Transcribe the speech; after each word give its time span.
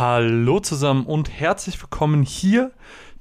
Hallo 0.00 0.60
zusammen 0.60 1.04
und 1.04 1.28
herzlich 1.28 1.78
willkommen 1.82 2.22
hier 2.22 2.70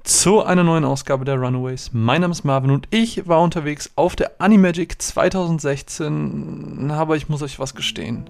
zu 0.02 0.44
einer 0.44 0.64
neuen 0.64 0.86
Ausgabe 0.86 1.26
der 1.26 1.36
Runaways. 1.36 1.90
Mein 1.92 2.22
Name 2.22 2.32
ist 2.32 2.46
Marvin 2.46 2.72
und 2.72 2.88
ich 2.90 3.28
war 3.28 3.42
unterwegs 3.42 3.92
auf 3.98 4.16
der 4.16 4.40
Animagic 4.40 5.02
2016, 5.02 6.90
aber 6.90 7.18
ich 7.18 7.28
muss 7.28 7.42
euch 7.42 7.60
was 7.60 7.76
gestehen. 7.76 8.30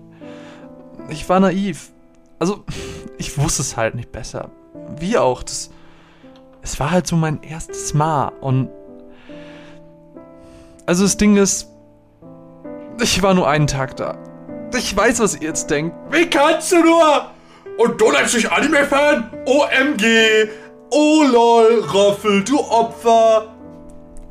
Ich 1.10 1.30
war 1.30 1.40
naiv. 1.40 1.92
Also, 2.40 2.66
ich 3.20 3.38
wusste 3.38 3.62
es 3.62 3.78
halt 3.78 3.94
nicht 3.94 4.12
besser. 4.12 4.50
Wie 4.98 5.20
auch, 5.20 5.44
das, 5.44 5.70
es 6.64 6.80
war 6.80 6.90
halt 6.90 7.06
so 7.06 7.18
mein 7.18 7.44
erstes 7.44 7.94
Mal 7.94 8.30
und 8.42 8.72
also 10.88 11.04
das 11.04 11.18
Ding 11.18 11.38
ist, 11.38 11.68
ich 13.00 13.22
war 13.22 13.36
nur 13.36 13.48
einen 13.48 13.68
Tag 13.68 13.96
da. 13.98 14.18
Ich 14.76 14.98
weiß, 14.98 15.20
was 15.20 15.36
ihr 15.36 15.50
jetzt 15.50 15.70
denkt. 15.70 15.96
Wie 16.10 16.28
kannst 16.28 16.72
du 16.72 16.82
nur? 16.84 17.30
Und 17.80 18.02
du 18.02 18.12
nennst 18.12 18.34
dich 18.34 18.52
Anime-Fan? 18.52 19.32
OMG! 19.46 20.04
Oh 20.90 21.24
lol, 21.24 21.80
Roffel, 21.94 22.44
du 22.44 22.60
Opfer! 22.60 23.56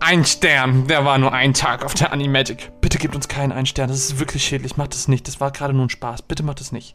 Ein 0.00 0.26
Stern, 0.26 0.86
der 0.86 1.06
war 1.06 1.16
nur 1.16 1.32
ein 1.32 1.54
Tag 1.54 1.82
auf 1.82 1.94
der 1.94 2.12
Animagic. 2.12 2.70
Bitte 2.82 2.98
gebt 2.98 3.14
uns 3.14 3.26
keinen 3.26 3.52
einen 3.52 3.64
Stern, 3.64 3.88
das 3.88 4.00
ist 4.00 4.18
wirklich 4.18 4.44
schädlich. 4.44 4.76
Macht 4.76 4.92
das 4.92 5.08
nicht, 5.08 5.26
das 5.28 5.40
war 5.40 5.50
gerade 5.50 5.72
nur 5.72 5.86
ein 5.86 5.88
Spaß. 5.88 6.20
Bitte 6.22 6.42
macht 6.42 6.60
das 6.60 6.72
nicht. 6.72 6.94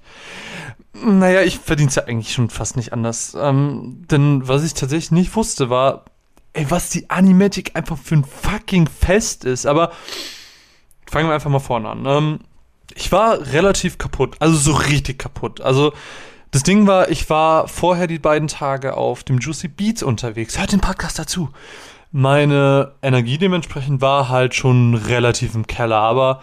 Naja, 0.93 1.41
ich 1.41 1.57
verdiene 1.57 1.89
es 1.89 1.95
ja 1.95 2.03
eigentlich 2.03 2.31
schon 2.31 2.52
fast 2.52 2.77
nicht 2.77 2.93
anders. 2.93 3.35
Ähm, 3.35 4.05
denn 4.12 4.48
was 4.48 4.63
ich 4.63 4.76
tatsächlich 4.76 5.09
nicht 5.09 5.35
wusste, 5.35 5.71
war, 5.71 6.05
ey, 6.54 6.70
was 6.70 6.91
die 6.91 7.09
Animagic 7.09 7.76
einfach 7.76 7.98
für 7.98 8.17
ein 8.17 8.26
fucking 8.26 8.88
Fest 8.88 9.43
ist. 9.43 9.65
Aber 9.65 9.91
fangen 11.09 11.27
wir 11.27 11.34
einfach 11.34 11.49
mal 11.49 11.57
vorne 11.57 11.90
an. 11.90 12.05
Ähm, 12.05 12.40
ich 12.93 13.12
war 13.12 13.40
relativ 13.40 13.98
kaputt, 13.98 14.35
also 14.38 14.55
so 14.55 14.73
richtig 14.73 15.17
kaputt. 15.17 15.59
Also 15.62 15.93
das 16.53 16.62
Ding 16.62 16.85
war, 16.85 17.09
ich 17.09 17.31
war 17.31 17.67
vorher 17.67 18.05
die 18.05 18.20
beiden 18.20 18.48
Tage 18.48 18.95
auf 18.95 19.23
dem 19.23 19.39
Juicy 19.39 19.70
Beats 19.70 20.03
unterwegs. 20.03 20.59
Hört 20.59 20.71
den 20.71 20.81
Podcast 20.81 21.18
dazu. 21.18 21.49
Meine 22.12 22.93
Energie 23.01 23.40
dementsprechend 23.40 24.01
war 24.01 24.29
halt 24.29 24.54
schon 24.54 24.93
relativ 24.93 25.55
im 25.55 25.65
Keller, 25.65 25.98
aber 25.98 26.41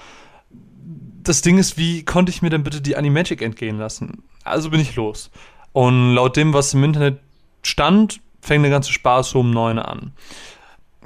das 1.22 1.42
Ding 1.42 1.58
ist, 1.58 1.78
wie 1.78 2.05
konnte 2.05 2.31
ich 2.31 2.42
mir 2.42 2.50
denn 2.50 2.64
bitte 2.64 2.81
die 2.81 2.97
Animagic 2.97 3.41
entgehen 3.41 3.78
lassen? 3.78 4.25
Also 4.42 4.70
bin 4.70 4.81
ich 4.81 4.97
los. 4.97 5.31
Und 5.70 6.16
laut 6.16 6.36
dem, 6.36 6.53
was 6.53 6.75
im 6.75 6.83
Internet 6.83 7.20
stand, 7.62 8.20
fängt 8.41 8.64
der 8.64 8.72
ganze 8.72 8.92
Spaß 8.92 9.31
so 9.31 9.38
um 9.38 9.53
neun 9.53 9.78
an. 9.78 10.12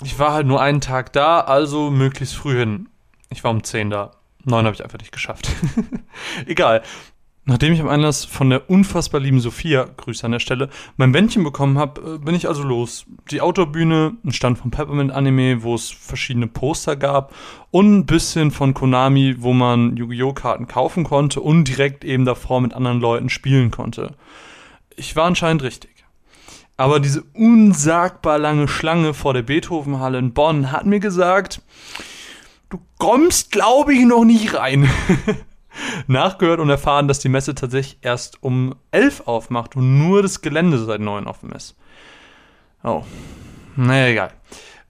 Ich 0.03 0.19
war 0.19 0.33
halt 0.33 0.47
nur 0.47 0.63
einen 0.63 0.81
Tag 0.81 1.13
da, 1.13 1.41
also 1.41 1.91
möglichst 1.91 2.37
früh 2.37 2.57
hin. 2.57 2.89
Ich 3.29 3.45
war 3.45 3.51
um 3.51 3.63
zehn 3.63 3.91
da. 3.91 4.13
Neun 4.45 4.65
habe 4.65 4.75
ich 4.75 4.83
einfach 4.83 4.99
nicht 4.99 5.13
geschafft. 5.13 5.51
Egal. 6.47 6.83
Nachdem 7.47 7.75
ich 7.75 7.81
am 7.81 7.89
Anlass 7.89 8.25
von 8.25 8.49
der 8.49 8.71
unfassbar 8.71 9.21
lieben 9.21 9.39
Sophia, 9.39 9.87
Grüße 9.99 10.25
an 10.25 10.33
der 10.33 10.39
Stelle, 10.39 10.71
mein 10.97 11.13
Bändchen 11.13 11.45
bekommen 11.45 11.77
habe, 11.79 12.15
äh, 12.15 12.19
bin 12.19 12.35
ich 12.35 12.49
also 12.49 12.63
los. 12.63 13.05
Die 13.31 13.43
Outdoor-Bühne, 13.43 14.17
ein 14.25 14.33
Stand 14.33 14.59
vom 14.59 14.71
Peppermint 14.71 15.13
Anime, 15.13 15.63
wo 15.63 15.75
es 15.75 15.91
verschiedene 15.91 16.47
Poster 16.47 16.97
gab 16.97 17.35
und 17.71 17.99
ein 17.99 18.07
bisschen 18.07 18.51
von 18.51 18.73
Konami, 18.73 19.37
wo 19.41 19.53
man 19.53 19.95
Yu-Gi-Oh! 19.97 20.33
Karten 20.33 20.69
kaufen 20.69 21.05
konnte 21.05 21.43
und 21.43 21.69
direkt 21.69 22.03
eben 22.03 22.25
davor 22.25 22.63
mit 22.63 22.73
anderen 22.73 23.01
Leuten 23.01 23.29
spielen 23.29 23.71
konnte. 23.71 24.13
Ich 24.97 25.15
war 25.15 25.27
anscheinend 25.27 25.63
richtig. 25.63 25.91
Aber 26.79 26.99
diese 26.99 27.23
unsagbar 27.35 28.39
lange 28.39 28.69
Schlange 28.69 29.13
vor 29.13 29.35
der 29.35 29.43
Beethovenhalle 29.43 30.19
in 30.19 30.33
Bonn 30.33 30.73
hat 30.73 30.87
mir 30.87 30.99
gesagt, 30.99 31.61
du 32.71 32.79
kommst, 32.99 33.53
glaube 33.53 33.93
ich, 33.93 34.07
noch 34.07 34.25
nicht 34.25 34.55
rein. 34.55 34.89
nachgehört 36.07 36.61
und 36.61 36.71
erfahren, 36.71 37.09
dass 37.09 37.19
die 37.19 37.29
Messe 37.29 37.55
tatsächlich 37.55 37.99
erst 38.03 38.43
um 38.43 38.75
11 38.91 39.23
aufmacht 39.27 39.77
und 39.77 39.99
nur 39.99 40.23
das 40.23 40.41
Gelände 40.41 40.79
seit 40.79 41.01
9 41.01 41.27
offen 41.27 41.53
ist. 41.53 41.77
Oh. 42.83 43.05
Naja, 43.77 44.09
egal. 44.09 44.31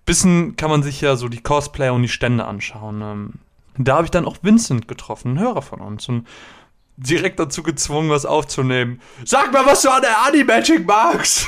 Bisschen 0.04 0.56
kann 0.56 0.70
man 0.70 0.82
sich 0.82 1.00
ja 1.00 1.16
so 1.16 1.28
die 1.28 1.42
Cosplayer 1.42 1.94
und 1.94 2.02
die 2.02 2.08
Stände 2.08 2.44
anschauen. 2.44 3.00
Ähm, 3.02 3.32
da 3.78 3.96
habe 3.96 4.04
ich 4.04 4.10
dann 4.10 4.26
auch 4.26 4.36
Vincent 4.42 4.88
getroffen, 4.88 5.32
ein 5.32 5.38
Hörer 5.38 5.62
von 5.62 5.80
uns, 5.80 6.08
und 6.08 6.26
direkt 6.96 7.40
dazu 7.40 7.62
gezwungen, 7.62 8.10
was 8.10 8.26
aufzunehmen. 8.26 9.00
Sag 9.24 9.52
mal, 9.52 9.66
was 9.66 9.82
du 9.82 9.90
an 9.90 10.02
der 10.02 10.22
Animagic 10.26 10.86
magst! 10.86 11.46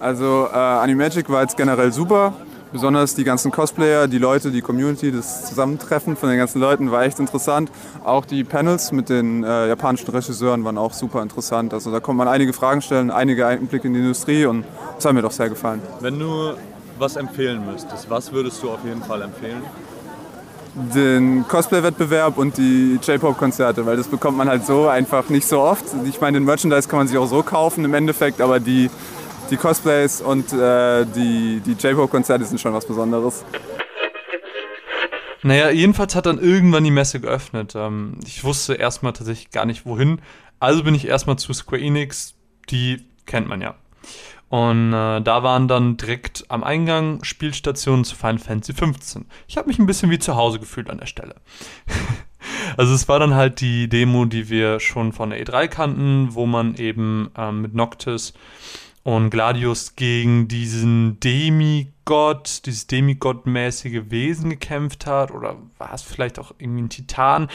Also, 0.00 0.48
äh, 0.52 0.56
Animagic 0.56 1.30
war 1.30 1.42
jetzt 1.42 1.56
generell 1.56 1.92
super. 1.92 2.34
Besonders 2.74 3.14
die 3.14 3.22
ganzen 3.22 3.52
Cosplayer, 3.52 4.08
die 4.08 4.18
Leute, 4.18 4.50
die 4.50 4.60
Community, 4.60 5.12
das 5.12 5.46
Zusammentreffen 5.46 6.16
von 6.16 6.28
den 6.28 6.38
ganzen 6.38 6.60
Leuten 6.60 6.90
war 6.90 7.04
echt 7.04 7.20
interessant. 7.20 7.70
Auch 8.02 8.24
die 8.24 8.42
Panels 8.42 8.90
mit 8.90 9.08
den 9.08 9.44
äh, 9.44 9.68
japanischen 9.68 10.10
Regisseuren 10.10 10.64
waren 10.64 10.76
auch 10.76 10.92
super 10.92 11.22
interessant. 11.22 11.72
Also 11.72 11.92
da 11.92 12.00
konnte 12.00 12.18
man 12.18 12.26
einige 12.26 12.52
Fragen 12.52 12.82
stellen, 12.82 13.12
einige 13.12 13.46
Einblicke 13.46 13.86
in 13.86 13.94
die 13.94 14.00
Industrie 14.00 14.44
und 14.46 14.64
das 14.96 15.04
hat 15.04 15.12
mir 15.12 15.22
doch 15.22 15.30
sehr 15.30 15.48
gefallen. 15.48 15.82
Wenn 16.00 16.18
du 16.18 16.54
was 16.98 17.14
empfehlen 17.14 17.64
müsstest, 17.64 18.10
was 18.10 18.32
würdest 18.32 18.60
du 18.60 18.70
auf 18.70 18.84
jeden 18.84 19.04
Fall 19.04 19.22
empfehlen? 19.22 19.62
den 20.74 21.46
Cosplay-Wettbewerb 21.46 22.36
und 22.36 22.58
die 22.58 22.98
J-Pop-Konzerte, 23.00 23.86
weil 23.86 23.96
das 23.96 24.08
bekommt 24.08 24.36
man 24.36 24.48
halt 24.48 24.66
so 24.66 24.88
einfach 24.88 25.28
nicht 25.28 25.46
so 25.46 25.60
oft. 25.60 25.84
Ich 26.04 26.20
meine, 26.20 26.40
den 26.40 26.44
Merchandise 26.44 26.88
kann 26.88 26.98
man 26.98 27.06
sich 27.06 27.16
auch 27.16 27.28
so 27.28 27.44
kaufen 27.44 27.84
im 27.84 27.94
Endeffekt, 27.94 28.40
aber 28.40 28.58
die 28.58 28.90
die 29.50 29.56
Cosplays 29.56 30.20
und 30.20 30.52
äh, 30.52 31.04
die, 31.06 31.60
die 31.64 31.72
J-Pop-Konzerte 31.72 32.44
sind 32.44 32.60
schon 32.60 32.72
was 32.72 32.86
Besonderes. 32.86 33.44
Naja, 35.42 35.70
jedenfalls 35.70 36.14
hat 36.14 36.24
dann 36.24 36.38
irgendwann 36.38 36.84
die 36.84 36.90
Messe 36.90 37.20
geöffnet. 37.20 37.74
Ähm, 37.76 38.18
ich 38.26 38.44
wusste 38.44 38.74
erstmal 38.74 39.12
tatsächlich 39.12 39.50
gar 39.50 39.66
nicht 39.66 39.84
wohin. 39.84 40.22
Also 40.58 40.82
bin 40.82 40.94
ich 40.94 41.06
erstmal 41.06 41.36
zu 41.36 41.52
Square 41.52 41.82
Enix, 41.82 42.34
die 42.70 43.04
kennt 43.26 43.48
man 43.48 43.60
ja. 43.60 43.74
Und 44.48 44.92
äh, 44.92 45.20
da 45.20 45.42
waren 45.42 45.68
dann 45.68 45.96
direkt 45.96 46.44
am 46.48 46.64
Eingang 46.64 47.22
Spielstationen 47.24 48.04
zu 48.04 48.14
Final 48.14 48.38
Fantasy 48.38 48.72
15. 48.72 49.26
Ich 49.48 49.56
habe 49.56 49.68
mich 49.68 49.78
ein 49.78 49.86
bisschen 49.86 50.10
wie 50.10 50.18
zu 50.18 50.36
Hause 50.36 50.60
gefühlt 50.60 50.88
an 50.88 50.98
der 50.98 51.06
Stelle. 51.06 51.34
also 52.76 52.94
es 52.94 53.08
war 53.08 53.18
dann 53.18 53.34
halt 53.34 53.60
die 53.60 53.88
Demo, 53.88 54.24
die 54.24 54.48
wir 54.48 54.80
schon 54.80 55.12
von 55.12 55.30
der 55.30 55.44
E3 55.44 55.68
kannten, 55.68 56.28
wo 56.34 56.46
man 56.46 56.76
eben 56.76 57.30
ähm, 57.36 57.62
mit 57.62 57.74
Noctis 57.74 58.32
und 59.04 59.30
Gladius 59.30 59.96
gegen 59.96 60.48
diesen 60.48 61.20
Demigott, 61.20 62.62
dieses 62.64 62.86
Demigott-mäßige 62.86 64.10
Wesen 64.10 64.50
gekämpft 64.50 65.06
hat 65.06 65.30
oder 65.30 65.56
war 65.78 65.92
es 65.92 66.02
vielleicht 66.02 66.38
auch 66.38 66.52
irgendwie 66.58 66.82
ein 66.82 66.88
Titan? 66.88 67.48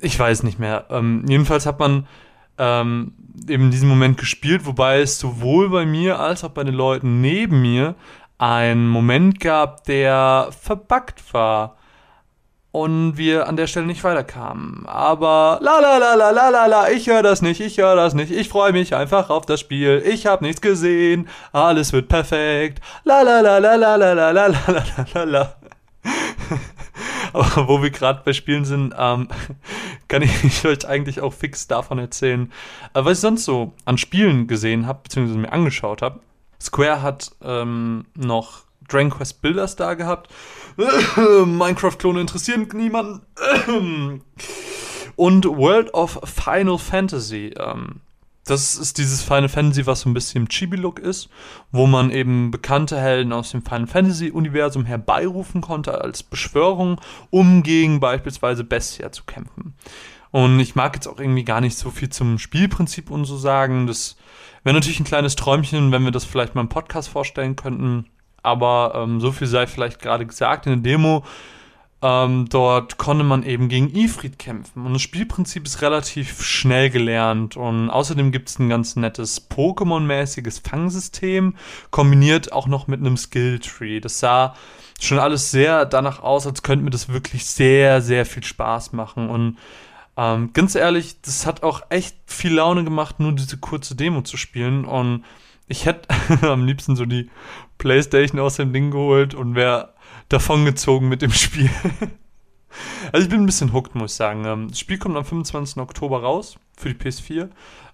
Ich 0.00 0.18
weiß 0.18 0.42
nicht 0.42 0.58
mehr. 0.58 0.86
Ähm, 0.90 1.24
jedenfalls 1.28 1.66
hat 1.66 1.78
man 1.78 2.08
ähm, 2.56 3.12
eben 3.48 3.64
in 3.64 3.70
diesem 3.70 3.88
Moment 3.90 4.16
gespielt, 4.16 4.64
wobei 4.64 5.00
es 5.00 5.18
sowohl 5.18 5.68
bei 5.68 5.84
mir 5.84 6.18
als 6.18 6.42
auch 6.42 6.50
bei 6.50 6.64
den 6.64 6.74
Leuten 6.74 7.20
neben 7.20 7.60
mir 7.60 7.94
einen 8.38 8.88
Moment 8.88 9.40
gab, 9.40 9.84
der 9.84 10.48
verbuggt 10.58 11.22
war 11.32 11.76
und 12.74 13.16
wir 13.16 13.46
an 13.46 13.56
der 13.56 13.68
Stelle 13.68 13.86
nicht 13.86 14.02
weiterkamen. 14.02 14.84
Aber 14.86 15.60
la 15.62 15.78
la 15.78 15.96
la 15.96 16.14
la 16.14 16.30
la 16.30 16.48
la 16.48 16.66
la, 16.66 16.90
ich 16.90 17.06
höre 17.06 17.22
das 17.22 17.40
nicht, 17.40 17.60
ich 17.60 17.78
höre 17.78 17.94
das 17.94 18.14
nicht, 18.14 18.32
ich 18.32 18.48
freue 18.48 18.72
mich 18.72 18.96
einfach 18.96 19.30
auf 19.30 19.46
das 19.46 19.60
Spiel. 19.60 20.02
Ich 20.04 20.26
habe 20.26 20.44
nichts 20.44 20.60
gesehen, 20.60 21.28
alles 21.52 21.92
wird 21.92 22.08
perfekt. 22.08 22.80
La 23.04 23.22
la 23.22 23.40
la 23.42 23.58
la 23.58 23.76
la 23.76 23.94
la 23.94 24.10
la 24.10 24.30
la 24.32 24.46
la 24.48 24.64
la 24.66 25.06
la 25.14 25.22
la. 25.22 25.54
Aber 27.32 27.68
wo 27.68 27.80
wir 27.80 27.90
gerade 27.90 28.22
bei 28.24 28.32
Spielen 28.32 28.64
sind, 28.64 28.92
ähm, 28.98 29.28
kann 30.08 30.22
ich 30.22 30.66
euch 30.66 30.84
eigentlich 30.84 31.20
auch 31.20 31.32
fix 31.32 31.68
davon 31.68 32.00
erzählen, 32.00 32.50
äh, 32.92 33.04
was 33.04 33.18
ich 33.18 33.20
sonst 33.20 33.44
so 33.44 33.72
an 33.84 33.98
Spielen 33.98 34.48
gesehen 34.48 34.88
habe, 34.88 34.98
beziehungsweise 35.04 35.38
mir 35.38 35.52
angeschaut 35.52 36.02
habe. 36.02 36.18
Square 36.60 37.02
hat 37.02 37.30
ähm, 37.40 38.06
noch 38.16 38.64
Dragon 38.88 39.10
Quest 39.10 39.42
Builders 39.42 39.76
da 39.76 39.94
gehabt. 39.94 40.28
Minecraft-Klone 41.46 42.20
interessieren 42.20 42.68
niemanden. 42.72 43.22
Und 45.16 45.46
World 45.46 45.94
of 45.94 46.20
Final 46.24 46.78
Fantasy. 46.78 47.54
Ähm, 47.56 48.00
das 48.44 48.76
ist 48.76 48.98
dieses 48.98 49.22
Final 49.22 49.48
Fantasy, 49.48 49.86
was 49.86 50.00
so 50.00 50.10
ein 50.10 50.14
bisschen 50.14 50.48
Chibi-Look 50.48 50.98
ist, 50.98 51.30
wo 51.72 51.86
man 51.86 52.10
eben 52.10 52.50
bekannte 52.50 53.00
Helden 53.00 53.32
aus 53.32 53.52
dem 53.52 53.62
Final 53.62 53.86
Fantasy-Universum 53.86 54.84
herbeirufen 54.84 55.60
konnte 55.60 56.00
als 56.00 56.22
Beschwörung, 56.22 57.00
um 57.30 57.62
gegen 57.62 58.00
beispielsweise 58.00 58.64
Bestia 58.64 59.12
zu 59.12 59.24
kämpfen. 59.24 59.74
Und 60.30 60.60
ich 60.60 60.74
mag 60.74 60.94
jetzt 60.94 61.06
auch 61.06 61.20
irgendwie 61.20 61.44
gar 61.44 61.60
nicht 61.60 61.78
so 61.78 61.90
viel 61.90 62.10
zum 62.10 62.38
Spielprinzip 62.38 63.10
und 63.10 63.24
so 63.24 63.36
sagen. 63.36 63.86
Das 63.86 64.16
wäre 64.64 64.74
natürlich 64.74 65.00
ein 65.00 65.04
kleines 65.04 65.36
Träumchen, 65.36 65.92
wenn 65.92 66.04
wir 66.04 66.10
das 66.10 66.24
vielleicht 66.24 66.54
mal 66.54 66.62
im 66.62 66.68
Podcast 66.68 67.08
vorstellen 67.08 67.56
könnten 67.56 68.06
aber 68.44 68.92
ähm, 68.94 69.20
so 69.20 69.32
viel 69.32 69.46
sei 69.46 69.66
vielleicht 69.66 70.00
gerade 70.00 70.26
gesagt 70.26 70.66
in 70.66 70.82
der 70.82 70.92
Demo. 70.92 71.24
Ähm, 72.02 72.46
dort 72.50 72.98
konnte 72.98 73.24
man 73.24 73.42
eben 73.42 73.68
gegen 73.68 73.94
Ifrit 73.96 74.38
kämpfen. 74.38 74.84
Und 74.84 74.92
das 74.92 75.02
Spielprinzip 75.02 75.64
ist 75.64 75.80
relativ 75.80 76.42
schnell 76.44 76.90
gelernt. 76.90 77.56
Und 77.56 77.90
außerdem 77.90 78.30
gibt 78.30 78.50
es 78.50 78.58
ein 78.58 78.68
ganz 78.68 78.96
nettes 78.96 79.50
Pokémon-mäßiges 79.50 80.60
Fangsystem, 80.68 81.54
kombiniert 81.90 82.52
auch 82.52 82.66
noch 82.66 82.86
mit 82.86 83.00
einem 83.00 83.16
Skill-Tree. 83.16 84.00
Das 84.00 84.20
sah 84.20 84.54
schon 85.00 85.18
alles 85.18 85.50
sehr 85.50 85.86
danach 85.86 86.22
aus, 86.22 86.46
als 86.46 86.62
könnte 86.62 86.84
mir 86.84 86.90
das 86.90 87.08
wirklich 87.08 87.46
sehr, 87.46 88.02
sehr 88.02 88.26
viel 88.26 88.44
Spaß 88.44 88.92
machen. 88.92 89.30
Und 89.30 89.56
Ähm, 90.16 90.52
ganz 90.52 90.76
ehrlich, 90.76 91.20
das 91.22 91.44
hat 91.44 91.64
auch 91.64 91.82
echt 91.88 92.16
viel 92.26 92.54
Laune 92.54 92.84
gemacht, 92.84 93.18
nur 93.18 93.32
diese 93.32 93.56
kurze 93.58 93.96
Demo 93.96 94.22
zu 94.22 94.36
spielen. 94.36 94.84
Und 94.84 95.24
ich 95.66 95.86
hätte 95.86 96.08
am 96.42 96.66
liebsten 96.66 96.96
so 96.96 97.04
die 97.04 97.30
Playstation 97.78 98.40
aus 98.40 98.56
dem 98.56 98.72
Ding 98.72 98.90
geholt 98.90 99.34
und 99.34 99.54
wäre 99.54 99.94
davongezogen 100.28 101.08
mit 101.08 101.22
dem 101.22 101.32
Spiel. 101.32 101.70
also 103.12 103.24
ich 103.24 103.30
bin 103.30 103.40
ein 103.40 103.46
bisschen 103.46 103.72
hooked, 103.72 103.94
muss 103.94 104.12
ich 104.12 104.16
sagen. 104.16 104.44
Ähm, 104.44 104.68
das 104.68 104.78
Spiel 104.78 104.98
kommt 104.98 105.16
am 105.16 105.24
25. 105.24 105.78
Oktober 105.78 106.22
raus 106.22 106.56
für 106.76 106.92
die 106.92 107.00
PS4. 107.00 107.48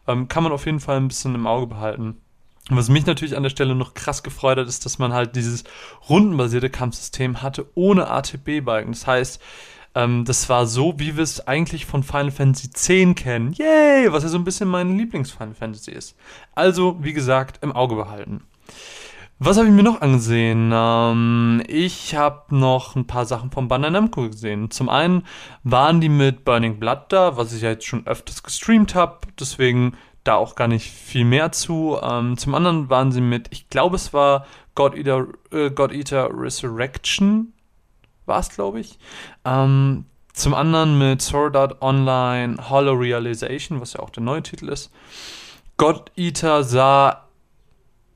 Ähm, 0.06 0.28
kann 0.28 0.42
man 0.42 0.52
auf 0.52 0.66
jeden 0.66 0.80
Fall 0.80 0.96
ein 0.96 1.08
bisschen 1.08 1.34
im 1.34 1.46
Auge 1.46 1.66
behalten. 1.66 2.16
Was 2.68 2.88
mich 2.88 3.06
natürlich 3.06 3.36
an 3.36 3.42
der 3.42 3.50
Stelle 3.50 3.74
noch 3.74 3.94
krass 3.94 4.22
gefreut 4.22 4.58
hat, 4.58 4.68
ist, 4.68 4.84
dass 4.84 4.98
man 4.98 5.12
halt 5.12 5.34
dieses 5.34 5.64
rundenbasierte 6.08 6.70
Kampfsystem 6.70 7.42
hatte 7.42 7.66
ohne 7.74 8.08
ATB-Balken. 8.08 8.92
Das 8.92 9.06
heißt, 9.06 9.40
ähm, 9.94 10.24
das 10.24 10.48
war 10.48 10.66
so, 10.66 10.94
wie 10.98 11.16
wir 11.16 11.24
es 11.24 11.46
eigentlich 11.46 11.86
von 11.86 12.02
Final 12.02 12.30
Fantasy 12.30 12.68
X 12.68 13.20
kennen. 13.20 13.52
Yay! 13.52 14.12
Was 14.12 14.22
ja 14.22 14.28
so 14.28 14.38
ein 14.38 14.44
bisschen 14.44 14.68
mein 14.68 14.96
Lieblings-Final 14.96 15.54
Fantasy 15.54 15.90
ist. 15.92 16.16
Also, 16.54 16.96
wie 17.00 17.12
gesagt, 17.12 17.62
im 17.62 17.72
Auge 17.72 17.96
behalten. 17.96 18.42
Was 19.42 19.56
habe 19.56 19.68
ich 19.68 19.72
mir 19.72 19.82
noch 19.82 20.02
angesehen? 20.02 20.70
Ähm, 20.70 21.62
ich 21.66 22.14
habe 22.14 22.54
noch 22.54 22.94
ein 22.94 23.06
paar 23.06 23.24
Sachen 23.24 23.50
von 23.50 23.68
Bandai 23.68 23.88
Namco 23.88 24.28
gesehen. 24.28 24.70
Zum 24.70 24.90
einen 24.90 25.24
waren 25.64 26.02
die 26.02 26.10
mit 26.10 26.44
Burning 26.44 26.78
Blood 26.78 27.04
da, 27.08 27.38
was 27.38 27.54
ich 27.54 27.62
ja 27.62 27.70
jetzt 27.70 27.86
schon 27.86 28.06
öfters 28.06 28.42
gestreamt 28.42 28.94
habe. 28.94 29.20
Deswegen 29.38 29.96
da 30.24 30.34
auch 30.34 30.56
gar 30.56 30.68
nicht 30.68 30.90
viel 30.90 31.24
mehr 31.24 31.52
zu. 31.52 31.98
Ähm, 32.02 32.36
zum 32.36 32.54
anderen 32.54 32.90
waren 32.90 33.12
sie 33.12 33.22
mit, 33.22 33.48
ich 33.50 33.70
glaube, 33.70 33.96
es 33.96 34.12
war 34.12 34.44
God 34.74 34.94
Eater, 34.94 35.28
äh, 35.50 35.70
God 35.70 35.92
Eater 35.92 36.28
Resurrection, 36.32 37.54
war 38.26 38.40
es, 38.40 38.50
glaube 38.50 38.80
ich. 38.80 38.98
Ähm, 39.44 40.04
zum 40.32 40.54
anderen 40.54 40.98
mit 40.98 41.22
Sword 41.22 41.56
Art 41.56 41.82
Online 41.82 42.70
Hollow 42.70 42.94
Realization, 42.94 43.80
was 43.80 43.94
ja 43.94 44.00
auch 44.00 44.10
der 44.10 44.22
neue 44.22 44.42
Titel 44.42 44.68
ist. 44.68 44.90
God 45.76 46.12
Eater 46.16 46.62
sah 46.64 47.26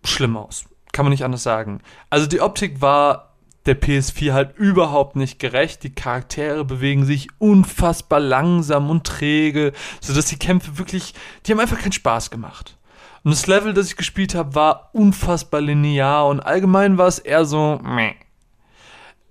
schlimm 0.05 0.37
aus. 0.37 0.65
Kann 0.93 1.05
man 1.05 1.11
nicht 1.11 1.25
anders 1.25 1.43
sagen. 1.43 1.81
Also 2.11 2.27
die 2.27 2.41
Optik 2.41 2.81
war 2.81 3.35
der 3.67 3.81
PS4 3.81 4.33
halt 4.33 4.57
überhaupt 4.59 5.17
nicht 5.17 5.39
gerecht. 5.39 5.83
Die 5.83 5.95
Charaktere 5.95 6.65
bewegen 6.65 7.05
sich 7.05 7.29
unfassbar 7.39 8.21
langsam 8.21 8.91
und 8.91 9.07
träge, 9.07 9.73
sodass 10.01 10.27
die 10.27 10.39
Kämpfe 10.39 10.79
wirklich, 10.79 11.15
die 11.45 11.53
haben 11.53 11.61
einfach 11.61 11.81
keinen 11.81 11.93
Spaß 11.93 12.31
gemacht. 12.31 12.77
Und 13.23 13.31
das 13.31 13.47
Level, 13.47 13.73
das 13.73 13.87
ich 13.87 13.97
gespielt 13.97 14.35
habe, 14.35 14.55
war 14.55 14.91
unfassbar 14.93 15.63
linear 15.63 16.27
und 16.27 16.41
allgemein 16.41 16.99
war 16.99 17.07
es 17.07 17.19
eher 17.19 17.47
so, 17.47 17.81
meh. 17.83 18.15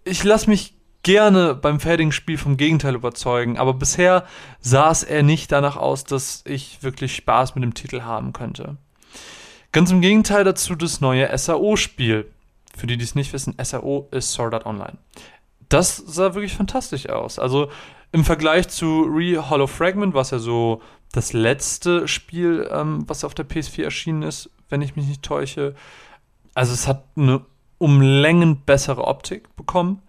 Ich 0.04 0.24
lasse 0.24 0.50
mich 0.50 0.76
gerne 1.04 1.54
beim 1.54 1.80
fertigen 1.80 2.12
Spiel 2.12 2.38
vom 2.38 2.58
Gegenteil 2.58 2.96
überzeugen, 2.96 3.58
aber 3.58 3.74
bisher 3.74 4.26
sah 4.60 4.90
es 4.90 5.04
eher 5.04 5.24
nicht 5.24 5.52
danach 5.52 5.76
aus, 5.76 6.06
dass 6.06 6.44
ich 6.46 6.82
wirklich 6.82 7.16
Spaß 7.16 7.56
mit 7.56 7.64
dem 7.64 7.74
Titel 7.74 8.02
haben 8.02 8.34
könnte. 8.34 8.78
Ganz 9.72 9.92
im 9.92 10.02
Gegenteil 10.02 10.44
dazu 10.44 10.76
das 10.76 11.02
neue 11.02 11.36
SAO-Spiel. 11.38 12.32
Für 12.76 12.88
die, 12.88 12.98
die 12.98 13.04
es 13.04 13.16
nicht 13.16 13.34
wissen, 13.34 13.56
SAO 13.62 14.08
ist 14.12 14.32
Sword 14.32 14.54
Art 14.54 14.66
Online. 14.66 14.98
Das 15.70 15.98
sah 15.98 16.34
wirklich 16.36 16.56
fantastisch 16.56 17.10
aus. 17.10 17.40
Also 17.40 17.70
im 18.12 18.24
Vergleich 18.24 18.70
zu 18.70 19.04
Re 19.04 19.50
Hollow 19.50 19.68
Fragment, 19.68 20.14
was 20.14 20.32
ja 20.32 20.40
so 20.40 20.82
das 21.12 21.34
letzte 21.34 22.08
Spiel, 22.08 22.70
ähm, 22.72 23.04
was 23.08 23.24
auf 23.24 23.34
der 23.34 23.48
PS4 23.48 23.84
erschienen 23.84 24.24
ist, 24.24 24.50
wenn 24.70 24.82
ich 24.82 24.96
mich 24.96 25.08
nicht 25.08 25.24
täusche. 25.24 25.76
Also 26.54 26.74
es 26.74 26.88
hat 26.88 27.06
eine 27.16 27.44
um 27.84 28.00
Längen 28.00 28.62
bessere 28.62 29.06
Optik 29.06 29.54
bekommen. 29.58 30.02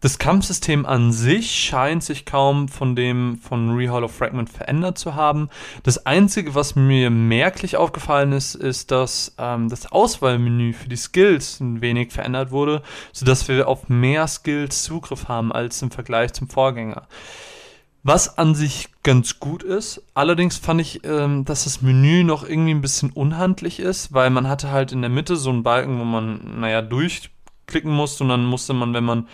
Das 0.00 0.18
Kampfsystem 0.18 0.84
an 0.84 1.12
sich 1.12 1.48
scheint 1.52 2.02
sich 2.02 2.26
kaum 2.26 2.66
von 2.66 2.96
dem 2.96 3.38
von 3.38 3.76
Rehollow 3.76 4.08
Fragment 4.08 4.50
verändert 4.50 4.98
zu 4.98 5.14
haben. 5.14 5.48
Das 5.84 6.06
Einzige, 6.06 6.56
was 6.56 6.74
mir 6.74 7.08
merklich 7.08 7.76
aufgefallen 7.76 8.32
ist, 8.32 8.56
ist, 8.56 8.90
dass 8.90 9.32
ähm, 9.38 9.68
das 9.68 9.92
Auswahlmenü 9.92 10.72
für 10.72 10.88
die 10.88 10.96
Skills 10.96 11.60
ein 11.60 11.80
wenig 11.80 12.10
verändert 12.10 12.50
wurde, 12.50 12.82
sodass 13.12 13.46
wir 13.46 13.68
auf 13.68 13.88
mehr 13.88 14.26
Skills 14.26 14.82
Zugriff 14.82 15.28
haben 15.28 15.52
als 15.52 15.82
im 15.82 15.92
Vergleich 15.92 16.32
zum 16.32 16.48
Vorgänger. 16.48 17.06
Was 18.02 18.38
an 18.38 18.54
sich 18.54 18.88
ganz 19.02 19.40
gut 19.40 19.62
ist. 19.62 20.02
Allerdings 20.14 20.56
fand 20.56 20.80
ich, 20.80 21.04
ähm, 21.04 21.44
dass 21.44 21.64
das 21.64 21.82
Menü 21.82 22.24
noch 22.24 22.48
irgendwie 22.48 22.72
ein 22.72 22.80
bisschen 22.80 23.10
unhandlich 23.10 23.78
ist, 23.78 24.12
weil 24.14 24.30
man 24.30 24.48
hatte 24.48 24.70
halt 24.70 24.92
in 24.92 25.02
der 25.02 25.10
Mitte 25.10 25.36
so 25.36 25.50
einen 25.50 25.62
Balken, 25.62 25.98
wo 25.98 26.04
man, 26.04 26.60
naja, 26.60 26.80
durchklicken 26.80 27.90
musste 27.90 28.24
und 28.24 28.30
dann 28.30 28.44
musste 28.46 28.72
man, 28.72 28.94
wenn 28.94 29.04
man 29.04 29.28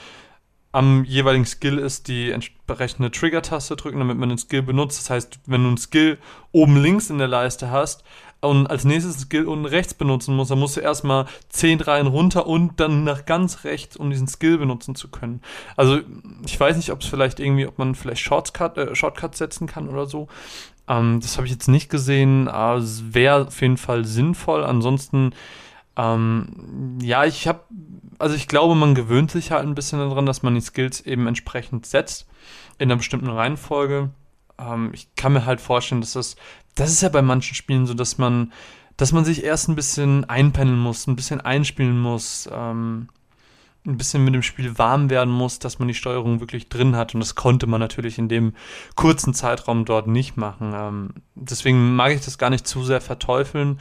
am 0.73 1.05
jeweiligen 1.05 1.47
Skill 1.47 1.79
ist, 1.79 2.09
die 2.09 2.31
entsprechende 2.31 3.11
Trigger-Taste 3.11 3.77
drücken, 3.77 3.99
damit 3.99 4.19
man 4.19 4.29
den 4.29 4.39
Skill 4.39 4.63
benutzt. 4.63 4.99
Das 4.99 5.11
heißt, 5.11 5.41
wenn 5.47 5.63
du 5.63 5.69
einen 5.69 5.79
Skill 5.79 6.19
oben 6.53 6.77
links 6.77 7.09
in 7.09 7.19
der 7.19 7.29
Leiste 7.29 7.71
hast 7.71 8.05
und 8.47 8.67
als 8.67 8.85
nächstes 8.85 9.21
Skill 9.21 9.47
unten 9.47 9.67
rechts 9.67 9.95
benutzen 9.95 10.35
musst, 10.35 10.51
dann 10.51 10.59
musst 10.59 10.77
du 10.77 10.81
erstmal 10.81 11.27
10 11.51 11.81
Reihen 11.81 12.07
runter 12.07 12.47
und 12.47 12.81
dann 12.81 13.05
nach 13.05 13.27
ganz 13.27 13.65
rechts, 13.65 13.97
um 13.97 14.11
diesen 14.11 14.29
Skill 14.29 14.59
benutzen 14.59 14.95
zu 14.95 15.09
können. 15.09 15.41
Also 15.77 16.01
ich 16.45 16.59
weiß 16.59 16.77
nicht, 16.77 16.91
ob 16.91 17.01
es 17.01 17.07
vielleicht 17.07 17.41
irgendwie, 17.41 17.67
ob 17.67 17.79
man 17.79 17.95
vielleicht 17.95 18.23
Shortcut, 18.23 18.79
äh, 18.79 18.95
Shortcuts 18.95 19.39
setzen 19.39 19.67
kann 19.67 19.89
oder 19.89 20.07
so. 20.07 20.29
Ähm, 20.89 21.21
das 21.21 21.37
habe 21.37 21.47
ich 21.47 21.53
jetzt 21.53 21.69
nicht 21.69 21.91
gesehen, 21.91 22.49
aber 22.49 22.79
es 22.79 23.15
wäre 23.15 23.47
auf 23.47 23.61
jeden 23.61 23.77
Fall 23.77 24.05
sinnvoll. 24.05 24.65
Ansonsten 24.65 25.33
ähm, 25.97 26.99
ja, 27.01 27.25
ich 27.25 27.49
habe, 27.49 27.61
also 28.19 28.37
ich 28.37 28.49
glaube, 28.49 28.75
man 28.75 28.95
gewöhnt 28.95 29.31
sich 29.31 29.51
halt 29.51 29.67
ein 29.67 29.75
bisschen 29.75 29.99
daran, 29.99 30.27
dass 30.27 30.43
man 30.43 30.55
die 30.55 30.61
Skills 30.61 31.01
eben 31.01 31.27
entsprechend 31.27 31.87
setzt 31.87 32.27
in 32.79 32.91
einer 32.91 32.97
bestimmten 32.97 33.31
Reihenfolge. 33.31 34.11
Ähm, 34.59 34.91
ich 34.93 35.15
kann 35.17 35.33
mir 35.33 35.47
halt 35.47 35.61
vorstellen, 35.61 36.01
dass 36.01 36.13
das, 36.13 36.37
das 36.75 36.91
ist 36.91 37.03
ja 37.03 37.09
bei 37.09 37.23
manchen 37.23 37.55
Spielen 37.55 37.87
so, 37.87 37.95
dass 37.95 38.19
man, 38.19 38.53
dass 38.97 39.13
man 39.13 39.25
sich 39.25 39.45
erst 39.45 39.69
ein 39.69 39.77
bisschen 39.77 40.25
einpendeln 40.25 40.79
muss, 40.79 41.07
ein 41.07 41.17
bisschen 41.17 41.41
einspielen 41.41 41.99
muss, 41.99 42.49
ähm, 42.53 43.09
ein 43.87 43.97
bisschen 43.97 44.25
mit 44.25 44.35
dem 44.35 44.43
Spiel 44.43 44.79
warm 44.79 45.11
werden 45.11 45.33
muss, 45.33 45.59
dass 45.59 45.79
man 45.79 45.89
die 45.89 45.95
Steuerung 45.95 46.41
wirklich 46.41 46.69
drin 46.69 46.97
hat. 46.97 47.15
Und 47.15 47.21
das 47.21 47.35
konnte 47.35 47.67
man 47.67 47.81
natürlich 47.81 48.19
in 48.19 48.29
dem 48.29 48.55
kurzen 48.97 49.33
Zeitraum 49.33 49.85
dort 49.85 50.09
nicht 50.09 50.37
machen. 50.37 50.73
Ähm, 50.75 51.11
deswegen 51.35 51.95
mag 51.95 52.13
ich 52.13 52.25
das 52.25 52.39
gar 52.39 52.51
nicht 52.51 52.67
zu 52.67 52.85
sehr 52.85 53.01
verteufeln. 53.01 53.79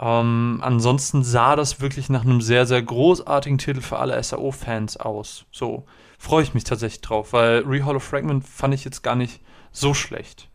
Ähm, 0.00 0.60
ansonsten 0.62 1.22
sah 1.24 1.56
das 1.56 1.80
wirklich 1.80 2.08
nach 2.08 2.24
einem 2.24 2.40
sehr, 2.40 2.66
sehr 2.66 2.82
großartigen 2.82 3.58
Titel 3.58 3.80
für 3.80 3.98
alle 3.98 4.22
SAO-Fans 4.22 4.96
aus. 4.96 5.46
So 5.50 5.84
freue 6.18 6.42
ich 6.42 6.54
mich 6.54 6.64
tatsächlich 6.64 7.00
drauf, 7.00 7.32
weil 7.32 7.60
Re-Hollow 7.60 8.00
Fragment 8.00 8.46
fand 8.46 8.74
ich 8.74 8.84
jetzt 8.84 9.02
gar 9.02 9.14
nicht 9.14 9.40
so 9.74 9.92
schlecht. 9.92 10.48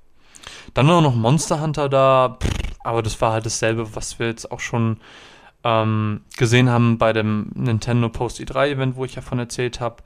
Dann 0.73 0.87
war 0.87 1.01
noch 1.01 1.13
Monster 1.13 1.61
Hunter 1.61 1.89
da, 1.89 2.39
aber 2.83 3.03
das 3.03 3.21
war 3.21 3.33
halt 3.33 3.45
dasselbe, 3.45 3.95
was 3.95 4.17
wir 4.17 4.27
jetzt 4.27 4.51
auch 4.51 4.59
schon 4.59 4.97
ähm, 5.63 6.21
gesehen 6.37 6.69
haben 6.69 6.97
bei 6.97 7.13
dem 7.13 7.51
Nintendo 7.53 8.09
Post 8.09 8.39
E3-Event, 8.39 8.95
wo 8.95 9.05
ich 9.05 9.15
ja 9.15 9.21
von 9.21 9.37
erzählt 9.37 9.79
habe. 9.79 9.97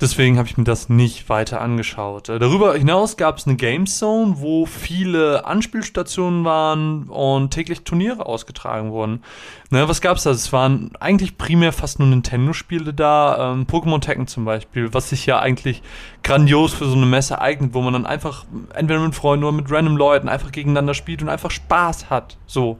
Deswegen 0.00 0.38
habe 0.38 0.48
ich 0.48 0.56
mir 0.56 0.64
das 0.64 0.88
nicht 0.88 1.28
weiter 1.28 1.60
angeschaut. 1.60 2.30
Äh, 2.30 2.38
darüber 2.38 2.74
hinaus 2.74 3.18
gab 3.18 3.36
es 3.36 3.46
eine 3.46 3.56
Game 3.56 3.86
Zone, 3.86 4.36
wo 4.38 4.64
viele 4.64 5.44
Anspielstationen 5.44 6.44
waren 6.44 7.04
und 7.04 7.50
täglich 7.50 7.82
Turniere 7.82 8.24
ausgetragen 8.24 8.92
wurden. 8.92 9.22
Ne, 9.70 9.88
was 9.88 10.00
gab's 10.00 10.22
da? 10.22 10.30
Es 10.30 10.52
waren 10.54 10.90
eigentlich 11.00 11.36
primär 11.36 11.72
fast 11.72 11.98
nur 11.98 12.08
Nintendo-Spiele 12.08 12.94
da, 12.94 13.52
ähm, 13.52 13.66
Pokémon 13.66 14.00
Tekken 14.00 14.26
zum 14.26 14.46
Beispiel, 14.46 14.94
was 14.94 15.10
sich 15.10 15.26
ja 15.26 15.38
eigentlich 15.38 15.82
grandios 16.22 16.72
für 16.72 16.86
so 16.86 16.96
eine 16.96 17.06
Messe 17.06 17.40
eignet, 17.40 17.74
wo 17.74 17.82
man 17.82 17.92
dann 17.92 18.06
einfach 18.06 18.46
entweder 18.74 19.00
mit 19.00 19.14
Freunden 19.14 19.44
oder 19.44 19.56
mit 19.56 19.70
random 19.70 19.98
Leuten 19.98 20.30
einfach 20.30 20.50
gegeneinander 20.50 20.94
spielt 20.94 21.20
und 21.20 21.28
einfach 21.28 21.50
Spaß 21.50 22.08
hat. 22.08 22.38
So. 22.46 22.78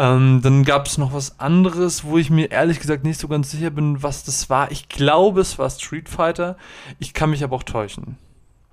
Ähm, 0.00 0.40
dann 0.42 0.64
gab 0.64 0.86
es 0.86 0.96
noch 0.96 1.12
was 1.12 1.38
anderes, 1.40 2.04
wo 2.04 2.16
ich 2.16 2.30
mir 2.30 2.50
ehrlich 2.50 2.80
gesagt 2.80 3.04
nicht 3.04 3.20
so 3.20 3.28
ganz 3.28 3.50
sicher 3.50 3.68
bin, 3.68 4.02
was 4.02 4.24
das 4.24 4.48
war. 4.48 4.70
Ich 4.70 4.88
glaube, 4.88 5.42
es 5.42 5.58
war 5.58 5.68
Street 5.68 6.08
Fighter. 6.08 6.56
Ich 6.98 7.12
kann 7.12 7.28
mich 7.28 7.44
aber 7.44 7.56
auch 7.56 7.62
täuschen. 7.64 8.16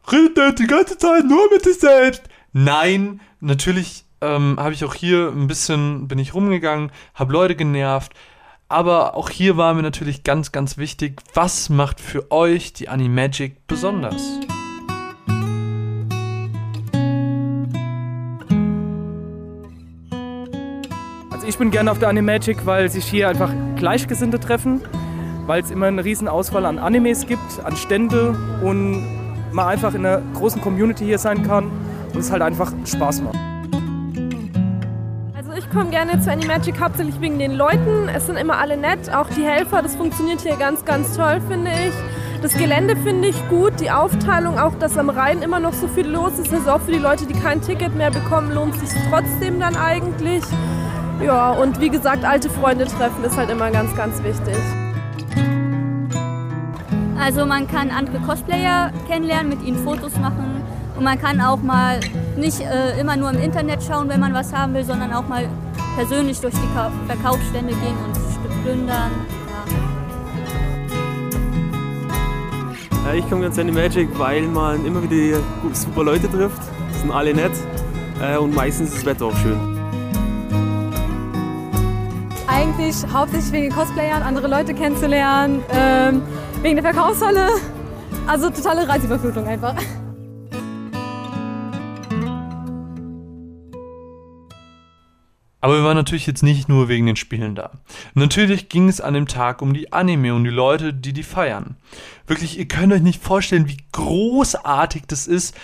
Redet 0.10 0.57
die 0.57 0.67
ganze 0.67 0.98
Zeit 0.98 1.25
nur 1.25 1.51
mit 1.51 1.65
sich 1.65 1.79
selbst. 1.79 2.24
Nein, 2.53 3.19
natürlich 3.41 4.05
ähm, 4.22 4.55
habe 4.57 4.72
ich 4.72 4.86
auch 4.86 4.93
hier 4.93 5.27
ein 5.27 5.48
bisschen, 5.48 6.07
bin 6.07 6.17
ich 6.17 6.34
rumgegangen, 6.34 6.93
habe 7.13 7.34
Leute 7.34 7.57
genervt. 7.57 8.13
Aber 8.69 9.15
auch 9.15 9.29
hier 9.29 9.57
war 9.57 9.74
mir 9.74 9.84
natürlich 9.84 10.24
ganz, 10.24 10.53
ganz 10.53 10.77
wichtig, 10.77 11.22
was 11.34 11.67
macht 11.67 12.00
für 12.00 12.31
euch 12.31 12.72
die 12.72 12.88
Animagic 12.88 13.67
besonders? 13.67 14.39
Ich 21.48 21.58
bin 21.58 21.72
gerne 21.72 21.89
auf 21.92 22.00
der 22.00 22.10
Animagic, 22.10 22.66
weil 22.66 22.89
sich 22.89 23.06
hier 23.06 23.30
einfach 23.30 23.51
Gleichgesinnte 23.77 24.39
treffen, 24.39 24.82
weil 25.46 25.63
es 25.63 25.72
immer 25.72 25.86
eine 25.86 26.04
riesen 26.04 26.27
Auswahl 26.27 26.66
an 26.66 26.77
Animes 26.77 27.25
gibt, 27.25 27.63
an 27.63 27.77
Stände 27.77 28.36
und 28.62 29.06
man 29.54 29.68
einfach 29.68 29.94
in 29.94 30.06
einer 30.06 30.22
großen 30.34 30.62
Community 30.62 31.06
hier 31.06 31.18
sein 31.18 31.48
kann 31.48 31.72
und 32.13 32.20
es 32.20 32.32
halt 32.32 32.42
einfach 32.42 32.74
Spaß 32.86 33.22
macht. 33.22 33.38
Also 35.38 35.54
ich 35.58 35.70
komme 35.70 35.89
gerne 35.89 36.20
zu 36.20 36.30
Animagic 36.30 36.82
hauptsächlich 36.82 37.20
wegen 37.22 37.39
den 37.39 37.54
Leuten. 37.54 38.10
Es 38.13 38.25
sind 38.25 38.36
immer 38.36 38.58
alle 38.58 38.75
nett, 38.75 39.10
auch 39.16 39.30
die 39.30 39.44
Helfer, 39.44 39.82
das 39.82 39.96
funktioniert 39.96 40.42
hier 40.42 40.58
ganz, 40.58 40.84
ganz 40.84 41.16
toll, 41.16 41.39
finde 41.48 41.72
ich. 41.72 41.94
Das 42.42 42.54
Gelände 42.56 42.98
finde 42.98 43.30
ich 43.30 43.50
gut, 43.50 43.80
die 43.80 43.89
Aufteilung, 43.89 44.60
auch 44.60 44.75
dass 44.75 44.98
am 44.98 45.10
Rhein 45.10 45.42
immer 45.42 45.62
noch 45.62 45.74
so 45.74 45.88
viel 45.88 46.08
los 46.08 46.38
ist. 46.39 46.54
Also 46.54 46.72
auch 46.72 46.82
für 46.82 46.92
die 46.92 47.00
Leute, 47.00 47.25
die 47.25 47.34
kein 47.34 47.62
Ticket 47.62 47.96
mehr 47.96 48.12
bekommen, 48.12 48.54
lohnt 48.54 48.75
sich 48.75 48.89
trotzdem 49.10 49.62
dann 49.62 49.77
eigentlich. 49.77 50.44
Ja, 51.21 51.51
und 51.51 51.79
wie 51.81 51.89
gesagt, 51.89 52.24
alte 52.24 52.50
Freunde 52.50 52.86
treffen 52.86 53.24
ist 53.24 53.38
halt 53.38 53.50
immer 53.50 53.71
ganz, 53.71 53.95
ganz 53.95 54.21
wichtig. 54.24 54.55
Also 57.19 57.45
man 57.45 57.67
kann 57.67 57.89
andere 57.89 58.19
Cosplayer 58.19 58.91
kennenlernen, 59.07 59.50
mit 59.50 59.63
ihnen 59.63 59.83
Fotos 59.83 60.15
machen 60.17 60.62
und 60.95 61.03
man 61.03 61.19
kann 61.19 61.41
auch 61.41 61.62
mal 61.62 62.00
nicht 62.38 62.62
äh, 62.62 63.00
immer 63.00 63.17
nur 63.17 63.31
im 63.31 63.39
Internet 63.39 63.83
schauen, 63.83 64.07
wenn 64.09 64.19
man 64.19 64.33
was 64.33 64.53
haben 64.53 64.74
will, 64.75 64.83
sondern 64.83 65.12
auch 65.13 65.27
mal 65.27 65.50
persönlich 65.95 66.39
durch 66.39 66.53
die 66.53 66.74
Ka 66.75 66.91
Verkaufsstände 67.07 67.74
gehen 67.74 67.97
und 68.05 68.63
plündern. 68.63 69.12
Ja. 73.05 73.13
ich 73.13 73.27
komme 73.29 73.41
ganz 73.41 73.55
gerne 73.55 73.71
Magic, 73.71 74.07
weil 74.19 74.43
man 74.43 74.86
immer 74.86 75.01
wieder 75.09 75.39
super 75.74 76.03
Leute 76.03 76.29
trifft. 76.29 76.62
sind 77.01 77.12
alle 77.12 77.33
nett 77.33 77.53
äh, 78.21 78.38
und 78.38 78.53
meistens 78.53 78.89
ist 78.89 78.97
das 79.00 79.05
Wetter 79.05 79.25
auch 79.25 79.38
schön. 79.38 79.76
Eigentlich 82.57 82.95
hauptsächlich 83.13 83.51
wegen 83.51 83.69
Cosplayern, 83.69 84.23
andere 84.23 84.47
Leute 84.47 84.73
kennenzulernen, 84.73 85.63
ähm, 85.71 86.23
wegen 86.63 86.75
der 86.75 86.83
Verkaufshalle. 86.83 87.49
Also 88.25 88.49
totale 88.49 88.89
Reizüberflutung 88.89 89.45
einfach. 89.45 89.75
Aber 95.61 95.75
wir 95.75 95.83
waren 95.83 95.97
natürlich 95.97 96.25
jetzt 96.25 96.41
nicht 96.41 96.67
nur 96.67 96.89
wegen 96.89 97.05
den 97.05 97.15
Spielen 97.15 97.53
da. 97.53 97.73
Natürlich 98.15 98.69
ging 98.69 98.89
es 98.89 99.01
an 99.01 99.13
dem 99.13 99.27
Tag 99.27 99.61
um 99.61 99.75
die 99.75 99.93
Anime 99.93 100.33
und 100.33 100.43
die 100.43 100.49
Leute, 100.49 100.95
die 100.95 101.13
die 101.13 101.21
feiern. 101.21 101.75
Wirklich, 102.25 102.57
ihr 102.57 102.67
könnt 102.67 102.91
euch 102.91 103.03
nicht 103.03 103.21
vorstellen, 103.21 103.67
wie 103.67 103.77
großartig 103.91 105.03
das 105.07 105.27
ist, 105.27 105.55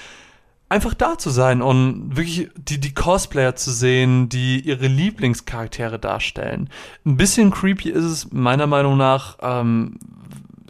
einfach 0.74 0.96
da 0.96 1.20
zu 1.20 1.30
sein 1.30 1.62
und 1.62 2.18
wirklich 2.18 2.50
die, 2.58 2.80
die 2.80 2.96
Cosplayer 2.96 3.56
zu 3.56 3.72
sehen, 3.72 4.27
die 4.27 4.60
ihre 4.60 4.88
Lieblingscharaktere 4.88 6.00
darstellen. 6.00 6.68
Ein 7.06 7.15
bisschen 7.15 7.51
creepy 7.51 7.89
ist 7.89 8.03
es 8.03 8.32
meiner 8.32 8.65
Meinung 8.65 8.98
nach. 8.98 9.38
Ähm, 9.42 10.00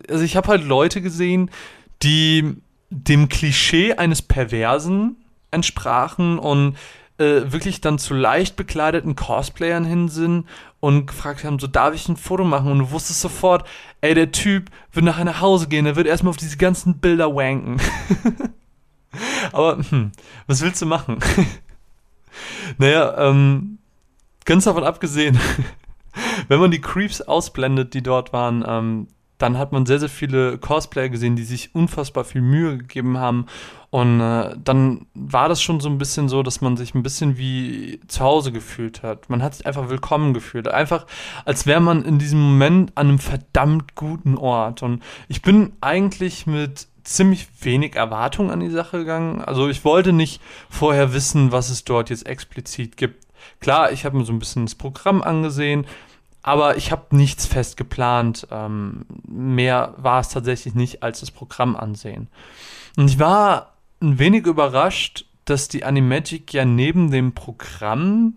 also 0.10 0.25
ich 0.25 0.36
habe 0.36 0.50
halt 0.50 0.65
Leute 0.65 1.01
gesehen, 1.01 1.50
die 2.03 2.57
dem 2.89 3.29
Klischee 3.29 3.93
eines 3.93 4.22
Perversen 4.22 5.15
entsprachen 5.51 6.38
und 6.38 6.75
äh, 7.17 7.53
wirklich 7.53 7.79
dann 7.79 7.98
zu 7.98 8.13
leicht 8.13 8.57
bekleideten 8.57 9.15
Cosplayern 9.15 9.86
hin 9.86 10.10
sind 10.10 10.48
und 10.81 11.07
gefragt 11.07 11.45
haben, 11.45 11.60
so 11.60 11.67
darf 11.67 11.93
ich 11.93 12.10
ein 12.10 12.17
Foto 12.17 12.43
machen? 12.43 12.69
Und 12.69 12.79
du 12.79 12.91
wusstest 12.91 13.22
sofort, 13.22 13.65
ey, 14.01 14.13
der 14.13 14.33
Typ 14.33 14.69
wird 14.91 15.05
nachher 15.05 15.24
nach 15.24 15.39
Hause 15.39 15.69
gehen, 15.69 15.86
der 15.86 15.95
wird 15.95 16.07
erstmal 16.07 16.31
auf 16.31 16.38
diese 16.38 16.57
ganzen 16.57 16.98
Bilder 17.00 17.33
wanken. 17.33 17.79
Aber 19.51 19.77
hm, 19.77 20.12
was 20.48 20.62
willst 20.62 20.82
du 20.82 20.86
machen? 20.86 21.20
naja, 22.77 23.29
ähm, 23.29 23.77
ganz 24.46 24.65
davon 24.65 24.84
abgesehen, 24.84 25.39
wenn 26.48 26.60
man 26.60 26.72
die 26.72 26.82
Creeps 26.82 27.22
ausblendet, 27.22 27.93
die 27.93 28.03
dort 28.03 28.34
waren, 28.34 28.63
ähm, 28.67 29.08
dann 29.43 29.58
hat 29.58 29.74
man 29.74 29.86
sehr, 29.86 30.00
sehr 30.00 30.10
viele 30.10 30.58
Cosplayer 30.58 31.10
gesehen, 31.10 31.36
die 31.36 31.43
sich 31.43 31.75
unfassbar 31.75 32.24
viel 32.24 32.41
Mühe 32.41 32.77
gegeben 32.77 33.17
haben. 33.17 33.48
Und 33.89 34.22
äh, 34.22 34.55
dann 34.63 35.05
war 35.13 35.50
das 35.50 35.62
schon 35.62 35.82
so 35.82 35.89
ein 35.89 35.98
bisschen 35.98 36.29
so, 36.29 36.43
dass 36.43 36.62
man 36.62 36.77
sich 36.77 36.96
ein 36.96 37.03
bisschen 37.03 37.38
wie 37.38 38.00
zu 38.08 38.22
Hause 38.22 38.51
gefühlt 38.51 39.03
hat. 39.03 39.29
Man 39.29 39.43
hat 39.43 39.55
sich 39.55 39.65
einfach 39.65 39.89
willkommen 39.89 40.34
gefühlt. 40.34 40.67
Einfach, 40.70 41.05
als 41.43 41.65
wäre 41.65 41.82
man 41.82 42.05
in 42.05 42.20
diesem 42.20 42.39
Moment 42.39 42.93
an 42.96 43.10
einem 43.10 43.20
verdammt 43.20 43.96
guten 43.96 44.38
Ort. 44.38 44.82
Und 44.82 45.03
ich 45.27 45.41
bin 45.41 45.74
eigentlich 45.82 46.48
mit 46.48 46.88
ziemlich 47.03 47.48
wenig 47.62 47.95
Erwartung 47.95 48.51
an 48.51 48.60
die 48.60 48.69
Sache 48.69 49.00
gegangen. 49.00 49.41
Also 49.41 49.69
ich 49.69 49.83
wollte 49.86 50.13
nicht 50.13 50.41
vorher 50.69 51.13
wissen, 51.13 51.51
was 51.51 51.69
es 51.69 51.83
dort 51.83 52.10
jetzt 52.10 52.25
explizit 52.25 52.98
gibt. 52.98 53.25
Klar, 53.60 53.91
ich 53.91 54.05
habe 54.05 54.17
mir 54.17 54.25
so 54.25 54.33
ein 54.33 54.39
bisschen 54.39 54.65
das 54.65 54.75
Programm 54.75 55.22
angesehen, 55.22 55.86
aber 56.41 56.77
ich 56.77 56.91
habe 56.91 57.15
nichts 57.15 57.45
fest 57.45 57.77
geplant. 57.77 58.48
Ähm, 58.51 59.05
mehr 59.27 59.93
war 59.98 60.19
es 60.19 60.29
tatsächlich 60.29 60.75
nicht 60.75 61.03
als 61.03 61.22
das 61.22 61.31
Programm 61.31 61.75
ansehen. 61.75 62.27
Und 62.98 63.10
ich 63.10 63.19
war 63.19 63.74
ein 64.01 64.19
wenig 64.19 64.45
überrascht, 64.45 65.25
dass 65.45 65.67
die 65.67 65.83
Animagic 65.83 66.53
ja 66.53 66.65
neben 66.65 67.12
dem 67.12 67.33
Programm 67.33 68.36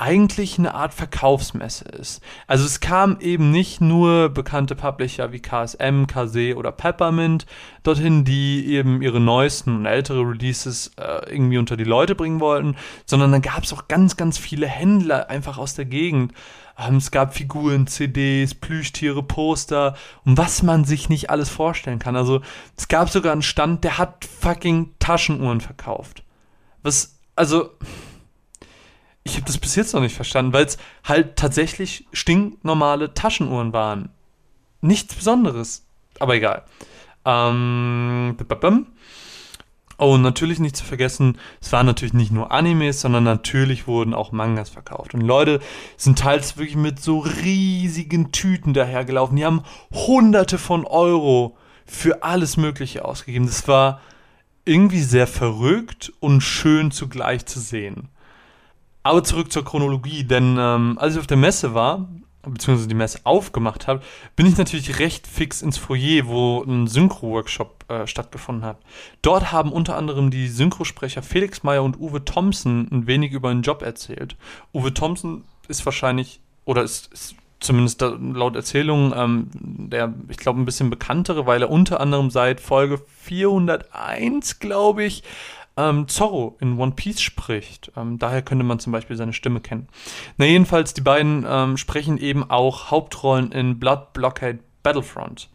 eigentlich 0.00 0.58
eine 0.58 0.74
Art 0.74 0.94
Verkaufsmesse 0.94 1.84
ist. 1.84 2.22
Also 2.46 2.64
es 2.64 2.80
kamen 2.80 3.20
eben 3.20 3.50
nicht 3.50 3.80
nur 3.80 4.30
bekannte 4.30 4.74
Publisher 4.74 5.30
wie 5.32 5.40
KSM, 5.40 6.06
KZ 6.06 6.56
oder 6.56 6.72
Peppermint 6.72 7.46
dorthin, 7.82 8.24
die 8.24 8.66
eben 8.66 9.02
ihre 9.02 9.20
neuesten 9.20 9.76
und 9.76 9.86
ältere 9.86 10.22
Releases 10.22 10.92
äh, 10.96 11.30
irgendwie 11.30 11.58
unter 11.58 11.76
die 11.76 11.84
Leute 11.84 12.14
bringen 12.14 12.40
wollten, 12.40 12.76
sondern 13.04 13.30
dann 13.30 13.42
gab 13.42 13.64
es 13.64 13.72
auch 13.72 13.88
ganz, 13.88 14.16
ganz 14.16 14.38
viele 14.38 14.66
Händler 14.66 15.28
einfach 15.28 15.58
aus 15.58 15.74
der 15.74 15.84
Gegend. 15.84 16.32
Ähm, 16.78 16.96
es 16.96 17.10
gab 17.10 17.34
Figuren, 17.34 17.86
CDs, 17.86 18.54
Plüschtiere, 18.54 19.22
Poster 19.22 19.96
und 20.24 20.38
was 20.38 20.62
man 20.62 20.84
sich 20.84 21.10
nicht 21.10 21.28
alles 21.28 21.50
vorstellen 21.50 21.98
kann. 21.98 22.16
Also 22.16 22.40
es 22.76 22.88
gab 22.88 23.10
sogar 23.10 23.32
einen 23.32 23.42
Stand, 23.42 23.84
der 23.84 23.98
hat 23.98 24.24
fucking 24.24 24.94
Taschenuhren 24.98 25.60
verkauft. 25.60 26.22
Was, 26.82 27.18
also 27.36 27.70
ich 29.24 29.36
habe 29.36 29.46
das 29.46 29.58
bis 29.58 29.76
jetzt 29.76 29.94
noch 29.94 30.00
nicht 30.00 30.14
verstanden, 30.14 30.52
weil 30.52 30.64
es 30.64 30.78
halt 31.04 31.36
tatsächlich 31.36 32.06
stinknormale 32.12 33.14
Taschenuhren 33.14 33.72
waren. 33.72 34.10
Nichts 34.80 35.14
Besonderes. 35.14 35.86
Aber 36.18 36.34
egal. 36.34 36.64
Ähm, 37.24 38.36
oh, 39.98 40.14
und 40.14 40.22
natürlich 40.22 40.58
nicht 40.58 40.76
zu 40.76 40.84
vergessen, 40.84 41.38
es 41.60 41.70
waren 41.72 41.86
natürlich 41.86 42.14
nicht 42.14 42.32
nur 42.32 42.50
Animes, 42.50 43.02
sondern 43.02 43.24
natürlich 43.24 43.86
wurden 43.86 44.14
auch 44.14 44.32
Mangas 44.32 44.70
verkauft. 44.70 45.12
Und 45.12 45.20
Leute 45.20 45.60
sind 45.98 46.18
teils 46.18 46.56
wirklich 46.56 46.76
mit 46.76 47.00
so 47.00 47.18
riesigen 47.18 48.32
Tüten 48.32 48.72
dahergelaufen. 48.72 49.36
Die 49.36 49.44
haben 49.44 49.62
hunderte 49.92 50.56
von 50.56 50.86
Euro 50.86 51.56
für 51.84 52.22
alles 52.22 52.56
Mögliche 52.56 53.04
ausgegeben. 53.04 53.46
Das 53.46 53.68
war 53.68 54.00
irgendwie 54.64 55.02
sehr 55.02 55.26
verrückt 55.26 56.12
und 56.20 56.40
schön 56.40 56.90
zugleich 56.90 57.44
zu 57.46 57.60
sehen. 57.60 58.08
Aber 59.02 59.24
zurück 59.24 59.50
zur 59.50 59.64
Chronologie, 59.64 60.24
denn 60.24 60.56
ähm, 60.58 60.98
als 61.00 61.14
ich 61.14 61.20
auf 61.20 61.26
der 61.26 61.36
Messe 61.36 61.74
war, 61.74 62.08
beziehungsweise 62.42 62.88
die 62.88 62.94
Messe 62.94 63.20
aufgemacht 63.24 63.86
habe, 63.86 64.02
bin 64.36 64.46
ich 64.46 64.56
natürlich 64.56 64.98
recht 64.98 65.26
fix 65.26 65.62
ins 65.62 65.78
Foyer, 65.78 66.26
wo 66.26 66.62
ein 66.62 66.86
Synchro-Workshop 66.86 67.84
äh, 67.88 68.06
stattgefunden 68.06 68.64
hat. 68.64 68.78
Dort 69.22 69.52
haben 69.52 69.72
unter 69.72 69.96
anderem 69.96 70.30
die 70.30 70.48
Synchrosprecher 70.48 71.22
Felix 71.22 71.62
Meyer 71.62 71.82
und 71.82 71.98
Uwe 71.98 72.24
Thompson 72.24 72.88
ein 72.90 73.06
wenig 73.06 73.32
über 73.32 73.50
den 73.50 73.62
Job 73.62 73.82
erzählt. 73.82 74.36
Uwe 74.72 74.94
Thompson 74.94 75.44
ist 75.68 75.84
wahrscheinlich, 75.84 76.40
oder 76.64 76.82
ist, 76.82 77.12
ist 77.12 77.34
zumindest 77.60 78.00
laut 78.00 78.56
Erzählung, 78.56 79.12
ähm, 79.14 79.50
der, 79.52 80.14
ich 80.28 80.38
glaube, 80.38 80.60
ein 80.60 80.64
bisschen 80.64 80.88
bekanntere, 80.88 81.46
weil 81.46 81.62
er 81.62 81.70
unter 81.70 82.00
anderem 82.00 82.30
seit 82.30 82.60
Folge 82.60 83.02
401, 83.22 84.60
glaube 84.60 85.04
ich, 85.04 85.22
ähm, 85.80 86.08
Zorro 86.08 86.56
in 86.60 86.78
One 86.78 86.92
Piece 86.92 87.20
spricht. 87.20 87.92
Ähm, 87.96 88.18
daher 88.18 88.42
könnte 88.42 88.64
man 88.64 88.78
zum 88.78 88.92
Beispiel 88.92 89.16
seine 89.16 89.32
Stimme 89.32 89.60
kennen. 89.60 89.88
Na, 90.36 90.44
jedenfalls, 90.44 90.94
die 90.94 91.00
beiden 91.00 91.46
ähm, 91.48 91.76
sprechen 91.76 92.18
eben 92.18 92.48
auch 92.50 92.90
Hauptrollen 92.90 93.52
in 93.52 93.78
Blood 93.78 94.12
Blockade 94.12 94.60
Battlefront. 94.82 95.48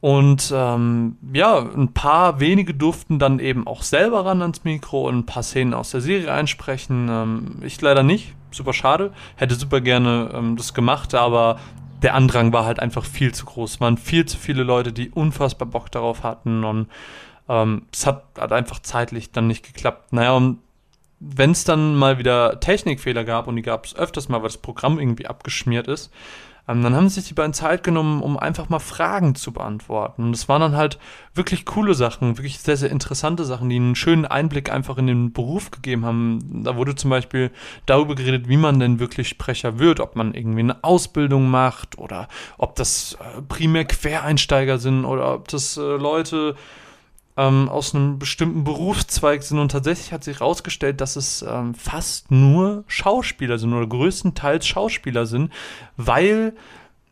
Und 0.00 0.52
ähm, 0.54 1.16
ja, 1.32 1.58
ein 1.58 1.92
paar 1.92 2.38
wenige 2.38 2.72
durften 2.72 3.18
dann 3.18 3.40
eben 3.40 3.66
auch 3.66 3.82
selber 3.82 4.24
ran 4.24 4.42
ans 4.42 4.62
Mikro 4.62 5.08
und 5.08 5.18
ein 5.18 5.26
paar 5.26 5.42
Szenen 5.42 5.74
aus 5.74 5.90
der 5.90 6.00
Serie 6.00 6.32
einsprechen. 6.32 7.08
Ähm, 7.10 7.56
ich 7.62 7.80
leider 7.80 8.04
nicht, 8.04 8.34
super 8.52 8.72
schade. 8.72 9.12
Hätte 9.36 9.56
super 9.56 9.80
gerne 9.80 10.30
ähm, 10.32 10.56
das 10.56 10.72
gemacht, 10.72 11.14
aber 11.14 11.58
der 12.02 12.14
Andrang 12.14 12.52
war 12.52 12.64
halt 12.64 12.78
einfach 12.78 13.04
viel 13.04 13.34
zu 13.34 13.44
groß. 13.44 13.72
Es 13.72 13.80
waren 13.80 13.98
viel 13.98 14.24
zu 14.24 14.36
viele 14.36 14.62
Leute, 14.62 14.92
die 14.92 15.10
unfassbar 15.10 15.66
Bock 15.66 15.90
darauf 15.90 16.22
hatten 16.22 16.62
und 16.62 16.86
ähm, 17.48 17.86
es 17.92 18.06
hat, 18.06 18.24
hat 18.38 18.52
einfach 18.52 18.80
zeitlich 18.80 19.32
dann 19.32 19.46
nicht 19.46 19.64
geklappt. 19.64 20.12
Naja, 20.12 20.32
und 20.32 20.58
wenn 21.20 21.50
es 21.50 21.64
dann 21.64 21.96
mal 21.96 22.18
wieder 22.18 22.60
Technikfehler 22.60 23.24
gab, 23.24 23.46
und 23.48 23.56
die 23.56 23.62
gab 23.62 23.86
es 23.86 23.96
öfters 23.96 24.28
mal, 24.28 24.38
weil 24.38 24.48
das 24.48 24.58
Programm 24.58 24.98
irgendwie 24.98 25.26
abgeschmiert 25.26 25.88
ist, 25.88 26.12
ähm, 26.68 26.82
dann 26.82 26.94
haben 26.94 27.08
sich 27.08 27.26
die 27.26 27.34
beiden 27.34 27.54
Zeit 27.54 27.82
genommen, 27.82 28.22
um 28.22 28.36
einfach 28.36 28.68
mal 28.68 28.78
Fragen 28.78 29.34
zu 29.34 29.52
beantworten. 29.52 30.22
Und 30.22 30.34
es 30.34 30.48
waren 30.48 30.60
dann 30.60 30.76
halt 30.76 30.98
wirklich 31.34 31.64
coole 31.64 31.94
Sachen, 31.94 32.36
wirklich 32.36 32.58
sehr, 32.58 32.76
sehr 32.76 32.90
interessante 32.90 33.44
Sachen, 33.44 33.70
die 33.70 33.76
einen 33.76 33.96
schönen 33.96 34.26
Einblick 34.26 34.70
einfach 34.70 34.98
in 34.98 35.06
den 35.06 35.32
Beruf 35.32 35.70
gegeben 35.70 36.04
haben. 36.04 36.62
Da 36.64 36.76
wurde 36.76 36.94
zum 36.94 37.10
Beispiel 37.10 37.50
darüber 37.86 38.14
geredet, 38.14 38.48
wie 38.48 38.58
man 38.58 38.78
denn 38.78 39.00
wirklich 39.00 39.28
Sprecher 39.28 39.78
wird, 39.78 39.98
ob 39.98 40.14
man 40.14 40.34
irgendwie 40.34 40.60
eine 40.60 40.84
Ausbildung 40.84 41.48
macht 41.48 41.98
oder 41.98 42.28
ob 42.58 42.76
das 42.76 43.14
äh, 43.14 43.42
primär 43.42 43.86
Quereinsteiger 43.86 44.78
sind 44.78 45.06
oder 45.06 45.34
ob 45.34 45.48
das 45.48 45.78
äh, 45.78 45.80
Leute 45.80 46.54
ähm, 47.38 47.68
aus 47.68 47.94
einem 47.94 48.18
bestimmten 48.18 48.64
Berufszweig 48.64 49.44
sind 49.44 49.60
und 49.60 49.70
tatsächlich 49.70 50.12
hat 50.12 50.24
sich 50.24 50.40
herausgestellt, 50.40 51.00
dass 51.00 51.14
es 51.14 51.42
ähm, 51.42 51.72
fast 51.74 52.32
nur 52.32 52.82
Schauspieler 52.88 53.58
sind 53.58 53.72
oder 53.72 53.86
größtenteils 53.86 54.66
Schauspieler 54.66 55.24
sind, 55.24 55.52
weil 55.96 56.54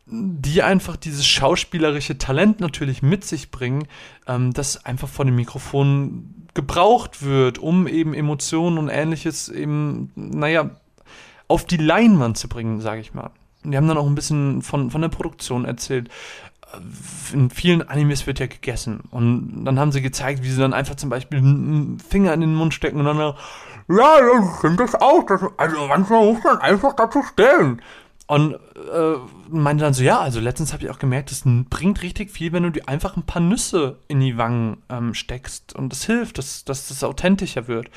die 0.08 0.62
einfach 0.62 0.96
dieses 0.96 1.26
schauspielerische 1.26 2.18
Talent 2.18 2.60
natürlich 2.60 3.02
mit 3.02 3.24
sich 3.24 3.52
bringen, 3.52 3.86
ähm, 4.26 4.52
das 4.52 4.84
einfach 4.84 5.08
von 5.08 5.28
dem 5.28 5.36
Mikrofon 5.36 6.48
gebraucht 6.54 7.22
wird, 7.22 7.58
um 7.58 7.86
eben 7.86 8.12
Emotionen 8.12 8.78
und 8.78 8.88
ähnliches 8.88 9.48
eben, 9.48 10.10
naja, 10.16 10.70
auf 11.46 11.64
die 11.64 11.76
Leinwand 11.76 12.36
zu 12.36 12.48
bringen, 12.48 12.80
sage 12.80 13.00
ich 13.00 13.14
mal. 13.14 13.30
Die 13.70 13.76
haben 13.76 13.88
dann 13.88 13.98
auch 13.98 14.06
ein 14.06 14.14
bisschen 14.14 14.62
von, 14.62 14.90
von 14.90 15.02
der 15.02 15.08
Produktion 15.08 15.64
erzählt. 15.64 16.08
In 17.32 17.50
vielen 17.50 17.88
Animes 17.88 18.26
wird 18.26 18.38
ja 18.38 18.46
gegessen. 18.46 19.00
Und 19.10 19.64
dann 19.64 19.78
haben 19.78 19.92
sie 19.92 20.02
gezeigt, 20.02 20.42
wie 20.42 20.50
sie 20.50 20.60
dann 20.60 20.74
einfach 20.74 20.96
zum 20.96 21.10
Beispiel 21.10 21.38
einen 21.38 21.98
Finger 21.98 22.34
in 22.34 22.40
den 22.40 22.54
Mund 22.54 22.74
stecken 22.74 22.98
und 22.98 23.06
dann, 23.06 23.18
ja, 23.18 24.18
ich 24.18 24.60
finde 24.60 24.84
das 24.84 24.94
auch. 24.94 25.24
Das, 25.26 25.40
also 25.56 25.86
manchmal 25.88 26.24
muss 26.24 26.42
man 26.42 26.58
einfach 26.58 26.94
dazu 26.94 27.22
stehen. 27.22 27.80
Und 28.28 28.54
äh, 28.54 29.14
meinte 29.48 29.84
dann 29.84 29.94
so, 29.94 30.02
ja, 30.02 30.18
also 30.18 30.40
letztens 30.40 30.72
habe 30.72 30.82
ich 30.82 30.90
auch 30.90 30.98
gemerkt, 30.98 31.30
es 31.30 31.42
bringt 31.44 32.02
richtig 32.02 32.32
viel, 32.32 32.52
wenn 32.52 32.64
du 32.64 32.70
dir 32.70 32.88
einfach 32.88 33.16
ein 33.16 33.22
paar 33.22 33.40
Nüsse 33.40 33.98
in 34.08 34.18
die 34.18 34.36
Wangen 34.36 34.78
ähm, 34.88 35.14
steckst. 35.14 35.76
Und 35.76 35.92
das 35.92 36.04
hilft, 36.04 36.38
dass, 36.38 36.64
dass 36.64 36.88
das 36.88 37.04
authentischer 37.04 37.68
wird. 37.68 37.88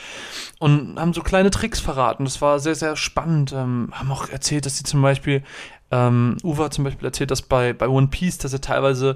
Und 0.59 0.99
haben 0.99 1.13
so 1.13 1.23
kleine 1.23 1.49
Tricks 1.49 1.79
verraten. 1.79 2.25
Das 2.25 2.41
war 2.41 2.59
sehr, 2.59 2.75
sehr 2.75 2.95
spannend. 2.95 3.53
Ähm, 3.53 3.89
haben 3.91 4.11
auch 4.11 4.29
erzählt, 4.29 4.67
dass 4.67 4.77
sie 4.77 4.83
zum 4.83 5.01
Beispiel, 5.01 5.43
ähm, 5.89 6.37
Uwe 6.43 6.65
hat 6.65 6.75
zum 6.75 6.83
Beispiel 6.83 7.07
erzählt, 7.07 7.31
dass 7.31 7.41
bei, 7.41 7.73
bei 7.73 7.87
One 7.87 8.07
Piece, 8.07 8.37
dass 8.37 8.53
er 8.53 8.61
teilweise 8.61 9.15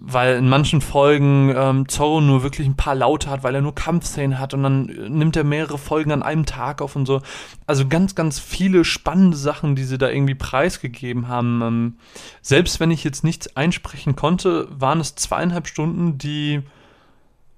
weil 0.00 0.36
in 0.36 0.48
manchen 0.48 0.80
Folgen 0.80 1.54
ähm, 1.56 1.88
Zorro 1.88 2.20
nur 2.20 2.42
wirklich 2.42 2.66
ein 2.66 2.76
paar 2.76 2.96
Laute 2.96 3.30
hat, 3.30 3.44
weil 3.44 3.54
er 3.54 3.60
nur 3.60 3.74
Kampfszenen 3.74 4.38
hat 4.38 4.52
und 4.52 4.64
dann 4.64 4.86
nimmt 4.86 5.36
er 5.36 5.44
mehrere 5.44 5.78
Folgen 5.78 6.10
an 6.10 6.22
einem 6.22 6.46
Tag 6.46 6.82
auf 6.82 6.96
und 6.96 7.06
so. 7.06 7.22
Also 7.66 7.86
ganz, 7.86 8.14
ganz 8.16 8.40
viele 8.40 8.84
spannende 8.84 9.36
Sachen, 9.36 9.76
die 9.76 9.84
sie 9.84 9.96
da 9.96 10.08
irgendwie 10.08 10.34
preisgegeben 10.34 11.28
haben. 11.28 11.62
Ähm, 11.62 11.98
selbst 12.42 12.80
wenn 12.80 12.90
ich 12.90 13.04
jetzt 13.04 13.22
nichts 13.22 13.56
einsprechen 13.56 14.16
konnte, 14.16 14.66
waren 14.70 14.98
es 14.98 15.14
zweieinhalb 15.14 15.68
Stunden, 15.68 16.18
die 16.18 16.62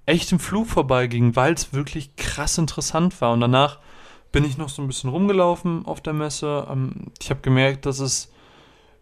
echt 0.04 0.30
im 0.30 0.38
Flug 0.38 0.68
vorbeigingen, 0.68 1.36
weil 1.36 1.54
es 1.54 1.72
wirklich 1.72 2.16
krass 2.16 2.58
interessant 2.58 3.18
war. 3.22 3.32
Und 3.32 3.40
danach 3.40 3.78
bin 4.30 4.44
ich 4.44 4.58
noch 4.58 4.68
so 4.68 4.82
ein 4.82 4.88
bisschen 4.88 5.08
rumgelaufen 5.08 5.86
auf 5.86 6.02
der 6.02 6.12
Messe. 6.12 6.66
Ähm, 6.70 7.12
ich 7.18 7.30
habe 7.30 7.40
gemerkt, 7.40 7.86
dass 7.86 7.98
es 7.98 8.30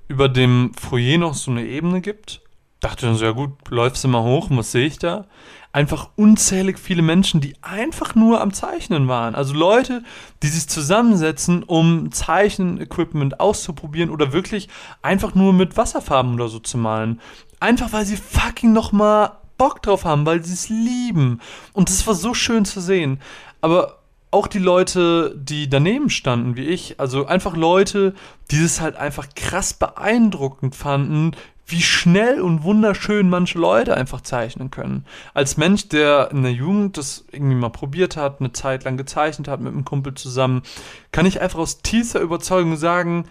über 0.06 0.28
dem 0.28 0.72
Foyer 0.74 1.18
noch 1.18 1.34
so 1.34 1.50
eine 1.50 1.66
Ebene 1.66 2.00
gibt 2.00 2.43
dachte 2.84 3.06
dann 3.06 3.16
so, 3.16 3.24
ja 3.24 3.30
gut, 3.30 3.52
läufst 3.70 4.04
du 4.04 4.08
mal 4.08 4.22
hoch, 4.22 4.48
was 4.50 4.72
sehe 4.72 4.86
ich 4.86 4.98
da? 4.98 5.26
Einfach 5.72 6.10
unzählig 6.16 6.78
viele 6.78 7.02
Menschen, 7.02 7.40
die 7.40 7.56
einfach 7.62 8.14
nur 8.14 8.40
am 8.40 8.52
Zeichnen 8.52 9.08
waren. 9.08 9.34
Also 9.34 9.54
Leute, 9.54 10.02
die 10.42 10.48
sich 10.48 10.68
zusammensetzen, 10.68 11.62
um 11.62 12.12
Zeichen-Equipment 12.12 13.40
auszuprobieren 13.40 14.10
oder 14.10 14.32
wirklich 14.32 14.68
einfach 15.02 15.34
nur 15.34 15.52
mit 15.52 15.76
Wasserfarben 15.76 16.34
oder 16.34 16.48
so 16.48 16.58
zu 16.58 16.78
malen. 16.78 17.20
Einfach 17.58 17.92
weil 17.92 18.04
sie 18.04 18.16
fucking 18.16 18.72
nochmal 18.72 19.32
Bock 19.56 19.82
drauf 19.82 20.04
haben, 20.04 20.26
weil 20.26 20.44
sie 20.44 20.52
es 20.52 20.68
lieben. 20.68 21.40
Und 21.72 21.88
das 21.88 22.06
war 22.06 22.14
so 22.14 22.34
schön 22.34 22.64
zu 22.64 22.80
sehen. 22.80 23.20
Aber 23.60 24.00
auch 24.30 24.48
die 24.48 24.58
Leute, 24.58 25.34
die 25.38 25.70
daneben 25.70 26.10
standen, 26.10 26.56
wie 26.56 26.66
ich, 26.66 26.98
also 26.98 27.26
einfach 27.26 27.56
Leute, 27.56 28.14
die 28.50 28.62
es 28.62 28.80
halt 28.80 28.96
einfach 28.96 29.28
krass 29.36 29.74
beeindruckend 29.74 30.74
fanden, 30.74 31.36
wie 31.66 31.82
schnell 31.82 32.40
und 32.40 32.62
wunderschön 32.62 33.30
manche 33.30 33.58
Leute 33.58 33.96
einfach 33.96 34.20
zeichnen 34.20 34.70
können. 34.70 35.06
Als 35.32 35.56
Mensch, 35.56 35.88
der 35.88 36.30
in 36.30 36.42
der 36.42 36.52
Jugend 36.52 36.98
das 36.98 37.24
irgendwie 37.32 37.54
mal 37.54 37.70
probiert 37.70 38.16
hat, 38.16 38.40
eine 38.40 38.52
Zeit 38.52 38.84
lang 38.84 38.96
gezeichnet 38.96 39.48
hat 39.48 39.60
mit 39.60 39.72
einem 39.72 39.84
Kumpel 39.84 40.14
zusammen, 40.14 40.62
kann 41.10 41.26
ich 41.26 41.40
einfach 41.40 41.58
aus 41.58 41.78
tiefster 41.78 42.20
Überzeugung 42.20 42.76
sagen, 42.76 43.26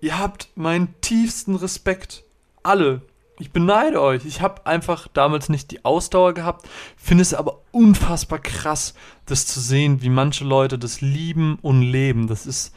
ihr 0.00 0.18
habt 0.18 0.48
meinen 0.54 0.94
tiefsten 1.00 1.54
Respekt. 1.56 2.24
Alle. 2.62 3.02
Ich 3.38 3.50
beneide 3.50 4.00
euch. 4.00 4.26
Ich 4.26 4.42
habe 4.42 4.66
einfach 4.66 5.08
damals 5.08 5.48
nicht 5.48 5.70
die 5.70 5.84
Ausdauer 5.84 6.34
gehabt, 6.34 6.68
finde 6.96 7.22
es 7.22 7.32
aber 7.32 7.60
unfassbar 7.70 8.38
krass, 8.38 8.94
das 9.26 9.46
zu 9.46 9.58
sehen, 9.58 10.02
wie 10.02 10.10
manche 10.10 10.44
Leute 10.44 10.78
das 10.78 11.00
lieben 11.00 11.58
und 11.62 11.80
leben. 11.80 12.26
Das 12.26 12.46
ist 12.46 12.74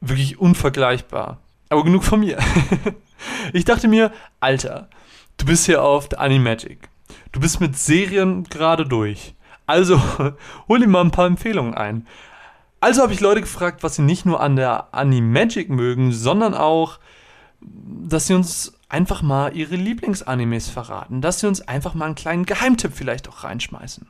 wirklich 0.00 0.38
unvergleichbar. 0.38 1.38
Aber 1.68 1.84
genug 1.84 2.02
von 2.04 2.20
mir. 2.20 2.38
Ich 3.52 3.64
dachte 3.64 3.88
mir, 3.88 4.12
Alter, 4.40 4.88
du 5.36 5.46
bist 5.46 5.66
hier 5.66 5.82
auf 5.82 6.08
der 6.08 6.20
Animagic. 6.20 6.88
Du 7.32 7.40
bist 7.40 7.60
mit 7.60 7.76
Serien 7.76 8.44
gerade 8.44 8.86
durch. 8.86 9.34
Also 9.66 10.00
hol 10.68 10.78
dir 10.80 10.88
mal 10.88 11.02
ein 11.02 11.10
paar 11.10 11.26
Empfehlungen 11.26 11.74
ein. 11.74 12.06
Also 12.80 13.02
habe 13.02 13.12
ich 13.12 13.20
Leute 13.20 13.40
gefragt, 13.40 13.82
was 13.82 13.96
sie 13.96 14.02
nicht 14.02 14.26
nur 14.26 14.40
an 14.40 14.56
der 14.56 14.94
Animagic 14.94 15.70
mögen, 15.70 16.12
sondern 16.12 16.54
auch, 16.54 16.98
dass 17.60 18.26
sie 18.26 18.34
uns 18.34 18.74
einfach 18.88 19.22
mal 19.22 19.56
ihre 19.56 19.76
Lieblingsanimes 19.76 20.68
verraten. 20.68 21.20
Dass 21.20 21.40
sie 21.40 21.46
uns 21.46 21.62
einfach 21.62 21.94
mal 21.94 22.06
einen 22.06 22.14
kleinen 22.14 22.46
Geheimtipp 22.46 22.92
vielleicht 22.94 23.28
auch 23.28 23.44
reinschmeißen. 23.44 24.06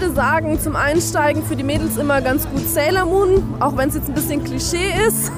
Würde 0.00 0.12
sagen, 0.12 0.60
zum 0.60 0.76
Einsteigen 0.76 1.42
für 1.42 1.56
die 1.56 1.62
Mädels 1.62 1.96
immer 1.96 2.20
ganz 2.20 2.46
gut 2.50 2.68
Sailor 2.68 3.06
Moon, 3.06 3.42
auch 3.60 3.78
wenn 3.78 3.88
es 3.88 3.94
jetzt 3.94 4.08
ein 4.08 4.14
bisschen 4.14 4.44
Klischee 4.44 4.92
ist. 5.08 5.32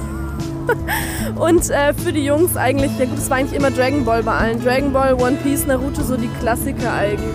Und 1.35 1.69
äh, 1.69 1.93
für 1.93 2.11
die 2.11 2.25
Jungs 2.25 2.57
eigentlich, 2.57 2.91
ja 2.99 3.05
gut, 3.05 3.17
es 3.17 3.29
war 3.29 3.37
eigentlich 3.37 3.57
immer 3.57 3.71
Dragon 3.71 4.03
Ball 4.03 4.21
bei 4.21 4.33
allen. 4.33 4.61
Dragon 4.61 4.91
Ball, 4.91 5.13
One 5.13 5.37
Piece, 5.37 5.65
Naruto, 5.65 6.03
so 6.03 6.17
die 6.17 6.27
Klassiker 6.41 6.93
eigentlich. 6.93 7.33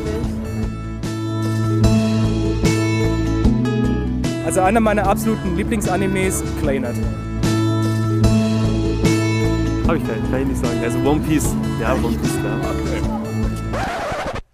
Also 4.44 4.60
einer 4.60 4.80
meiner 4.80 5.06
absoluten 5.06 5.56
Lieblingsanimes, 5.56 6.44
Claynut. 6.60 6.94
Hab 9.88 9.96
ich 9.96 10.06
keinen, 10.06 10.30
kann 10.30 10.42
ich 10.42 10.48
nicht 10.48 10.62
sagen. 10.62 10.78
Also 10.82 10.98
One 10.98 11.20
Piece, 11.20 11.54
ja, 11.80 11.94
One 11.94 12.18
Piece, 12.18 12.38
klar. 12.38 12.58
Okay. 12.60 13.14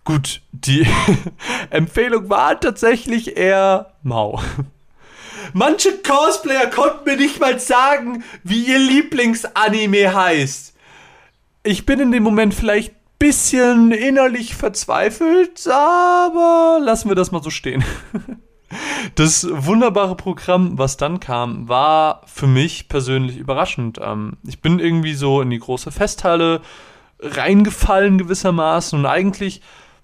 Gut, 0.04 0.40
die 0.66 0.86
Empfehlung 1.70 2.28
war 2.28 2.58
tatsächlich 2.60 3.36
eher 3.36 3.94
mau. 4.02 4.40
Manche 5.52 5.98
Cosplayer 5.98 6.68
konnten 6.68 7.04
mir 7.04 7.16
nicht 7.16 7.40
mal 7.40 7.58
sagen, 7.58 8.22
wie 8.44 8.66
ihr 8.66 8.78
Lieblingsanime 8.78 10.14
heißt. 10.14 10.74
Ich 11.62 11.86
bin 11.86 12.00
in 12.00 12.12
dem 12.12 12.22
Moment 12.22 12.54
vielleicht 12.54 12.92
ein 12.92 12.96
bisschen 13.18 13.92
innerlich 13.92 14.54
verzweifelt, 14.54 15.66
aber 15.66 16.78
lassen 16.80 17.08
wir 17.08 17.16
das 17.16 17.32
mal 17.32 17.42
so 17.42 17.50
stehen. 17.50 17.84
Das 19.16 19.48
wunderbare 19.50 20.14
Programm, 20.14 20.78
was 20.78 20.96
dann 20.96 21.18
kam, 21.18 21.68
war 21.68 22.22
für 22.26 22.46
mich 22.46 22.88
persönlich 22.88 23.36
überraschend. 23.36 23.98
Ähm, 24.00 24.34
ich 24.46 24.60
bin 24.60 24.78
irgendwie 24.78 25.14
so 25.14 25.40
in 25.40 25.50
die 25.50 25.58
große 25.58 25.90
Festhalle 25.90 26.60
reingefallen 27.18 28.16
gewissermaßen 28.18 28.96
und 28.96 29.06
eigentlich 29.06 29.60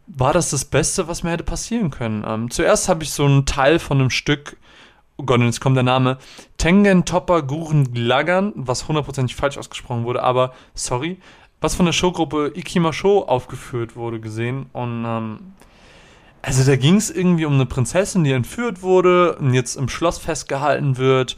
war 0.06 0.32
das 0.32 0.50
das 0.50 0.64
Beste, 0.64 1.08
was 1.08 1.22
mir 1.22 1.30
hätte 1.30 1.44
passieren 1.44 1.90
können. 1.90 2.24
Ähm, 2.26 2.50
zuerst 2.50 2.88
habe 2.88 3.02
ich 3.02 3.10
so 3.10 3.24
einen 3.24 3.46
Teil 3.46 3.78
von 3.78 3.98
einem 3.98 4.10
Stück, 4.10 4.56
oh 5.16 5.24
Gott, 5.24 5.40
jetzt 5.40 5.60
kommt 5.60 5.76
der 5.76 5.82
Name, 5.82 6.18
Tengen 6.58 7.04
Topper 7.04 7.42
Guren 7.42 7.92
Glagern, 7.92 8.52
was 8.54 8.88
hundertprozentig 8.88 9.36
falsch 9.36 9.58
ausgesprochen 9.58 10.04
wurde, 10.04 10.22
aber 10.22 10.52
sorry, 10.74 11.18
was 11.60 11.74
von 11.74 11.86
der 11.86 11.92
Showgruppe 11.92 12.52
Ikima 12.54 12.92
Show 12.92 13.20
aufgeführt 13.20 13.96
wurde, 13.96 14.20
gesehen. 14.20 14.66
Und 14.72 15.04
ähm, 15.06 15.38
also 16.42 16.64
da 16.64 16.76
ging 16.76 16.96
es 16.96 17.10
irgendwie 17.10 17.46
um 17.46 17.54
eine 17.54 17.66
Prinzessin, 17.66 18.22
die 18.22 18.32
entführt 18.32 18.82
wurde 18.82 19.36
und 19.36 19.54
jetzt 19.54 19.76
im 19.76 19.88
Schloss 19.88 20.18
festgehalten 20.18 20.96
wird 20.96 21.36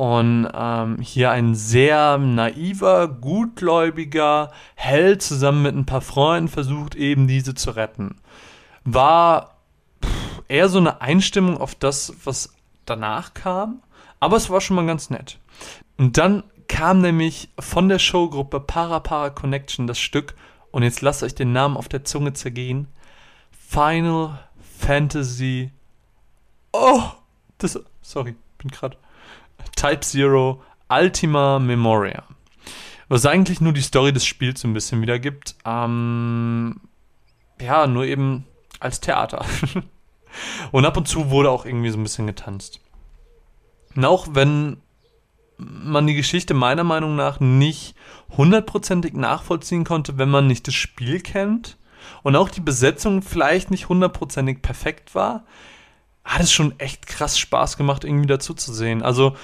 und 0.00 0.48
ähm, 0.54 0.98
hier 1.02 1.30
ein 1.30 1.54
sehr 1.54 2.16
naiver, 2.16 3.06
gutgläubiger 3.06 4.50
Held 4.74 5.20
zusammen 5.20 5.60
mit 5.60 5.74
ein 5.74 5.84
paar 5.84 6.00
Freunden 6.00 6.48
versucht, 6.48 6.94
eben 6.94 7.28
diese 7.28 7.54
zu 7.54 7.72
retten. 7.72 8.16
War 8.82 9.58
pff, 10.02 10.40
eher 10.48 10.70
so 10.70 10.78
eine 10.78 11.02
Einstimmung 11.02 11.58
auf 11.58 11.74
das, 11.74 12.14
was 12.24 12.54
danach 12.86 13.34
kam, 13.34 13.82
aber 14.20 14.38
es 14.38 14.48
war 14.48 14.62
schon 14.62 14.76
mal 14.76 14.86
ganz 14.86 15.10
nett. 15.10 15.38
Und 15.98 16.16
dann 16.16 16.44
kam 16.66 17.02
nämlich 17.02 17.50
von 17.58 17.90
der 17.90 17.98
Showgruppe 17.98 18.58
Para 18.58 19.00
Para 19.00 19.28
Connection 19.28 19.86
das 19.86 19.98
Stück, 19.98 20.34
und 20.70 20.82
jetzt 20.82 21.02
lasst 21.02 21.22
euch 21.22 21.34
den 21.34 21.52
Namen 21.52 21.76
auf 21.76 21.90
der 21.90 22.06
Zunge 22.06 22.32
zergehen: 22.32 22.88
Final 23.50 24.38
Fantasy. 24.78 25.72
Oh! 26.72 27.02
Das. 27.58 27.78
Sorry, 28.00 28.34
bin 28.56 28.70
gerade. 28.70 28.96
Type 29.76 30.00
Zero 30.00 30.62
Ultima 30.88 31.58
Memoria. 31.58 32.24
Was 33.08 33.26
eigentlich 33.26 33.60
nur 33.60 33.72
die 33.72 33.80
Story 33.80 34.12
des 34.12 34.24
Spiels 34.24 34.60
so 34.60 34.68
ein 34.68 34.74
bisschen 34.74 35.02
wiedergibt. 35.02 35.56
Ähm, 35.64 36.80
ja, 37.60 37.86
nur 37.86 38.04
eben 38.04 38.46
als 38.78 39.00
Theater. 39.00 39.44
und 40.72 40.84
ab 40.84 40.96
und 40.96 41.08
zu 41.08 41.30
wurde 41.30 41.50
auch 41.50 41.64
irgendwie 41.66 41.90
so 41.90 41.98
ein 41.98 42.02
bisschen 42.02 42.26
getanzt. 42.26 42.80
Und 43.94 44.04
auch 44.04 44.28
wenn 44.32 44.78
man 45.58 46.06
die 46.06 46.14
Geschichte 46.14 46.54
meiner 46.54 46.84
Meinung 46.84 47.16
nach 47.16 47.40
nicht 47.40 47.94
hundertprozentig 48.36 49.14
nachvollziehen 49.14 49.84
konnte, 49.84 50.16
wenn 50.18 50.30
man 50.30 50.46
nicht 50.46 50.66
das 50.66 50.74
Spiel 50.74 51.20
kennt 51.20 51.76
und 52.22 52.36
auch 52.36 52.48
die 52.48 52.60
Besetzung 52.60 53.22
vielleicht 53.22 53.70
nicht 53.70 53.88
hundertprozentig 53.88 54.62
perfekt 54.62 55.14
war, 55.14 55.44
hat 56.30 56.42
es 56.42 56.52
schon 56.52 56.78
echt 56.78 57.06
krass 57.06 57.38
Spaß 57.38 57.76
gemacht, 57.76 58.04
irgendwie 58.04 58.26
dazu 58.26 58.54
zu 58.54 58.72
sehen. 58.72 59.02
Also 59.02 59.36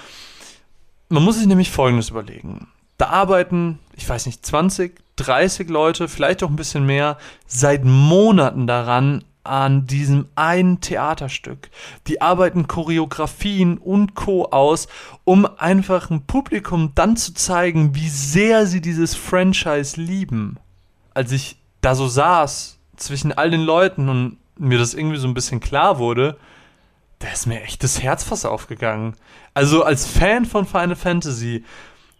Man 1.08 1.22
muss 1.22 1.36
sich 1.36 1.46
nämlich 1.46 1.70
Folgendes 1.70 2.10
überlegen. 2.10 2.66
Da 2.98 3.06
arbeiten, 3.08 3.78
ich 3.94 4.08
weiß 4.08 4.26
nicht, 4.26 4.44
20, 4.44 4.98
30 5.16 5.68
Leute, 5.68 6.08
vielleicht 6.08 6.42
auch 6.42 6.48
ein 6.48 6.56
bisschen 6.56 6.84
mehr, 6.84 7.18
seit 7.46 7.84
Monaten 7.84 8.66
daran, 8.66 9.22
an 9.44 9.86
diesem 9.86 10.26
einen 10.34 10.80
Theaterstück. 10.80 11.70
Die 12.08 12.20
arbeiten 12.20 12.66
Choreografien 12.66 13.78
und 13.78 14.16
Co. 14.16 14.46
aus, 14.46 14.88
um 15.24 15.46
einfach 15.58 16.10
ein 16.10 16.22
Publikum 16.26 16.90
dann 16.96 17.16
zu 17.16 17.32
zeigen, 17.32 17.94
wie 17.94 18.08
sehr 18.08 18.66
sie 18.66 18.80
dieses 18.80 19.14
Franchise 19.14 20.00
lieben. 20.00 20.58
Als 21.14 21.30
ich 21.30 21.58
da 21.80 21.94
so 21.94 22.08
saß 22.08 22.78
zwischen 22.96 23.32
all 23.32 23.50
den 23.50 23.60
Leuten 23.60 24.08
und 24.08 24.38
mir 24.58 24.78
das 24.78 24.94
irgendwie 24.94 25.18
so 25.18 25.28
ein 25.28 25.34
bisschen 25.34 25.60
klar 25.60 26.00
wurde, 26.00 26.36
da 27.18 27.28
ist 27.28 27.46
mir 27.46 27.62
echt 27.62 27.82
das 27.82 28.02
Herz 28.02 28.24
fast 28.24 28.46
aufgegangen. 28.46 29.14
Also 29.54 29.82
als 29.82 30.06
Fan 30.06 30.44
von 30.44 30.66
Final 30.66 30.96
Fantasy 30.96 31.64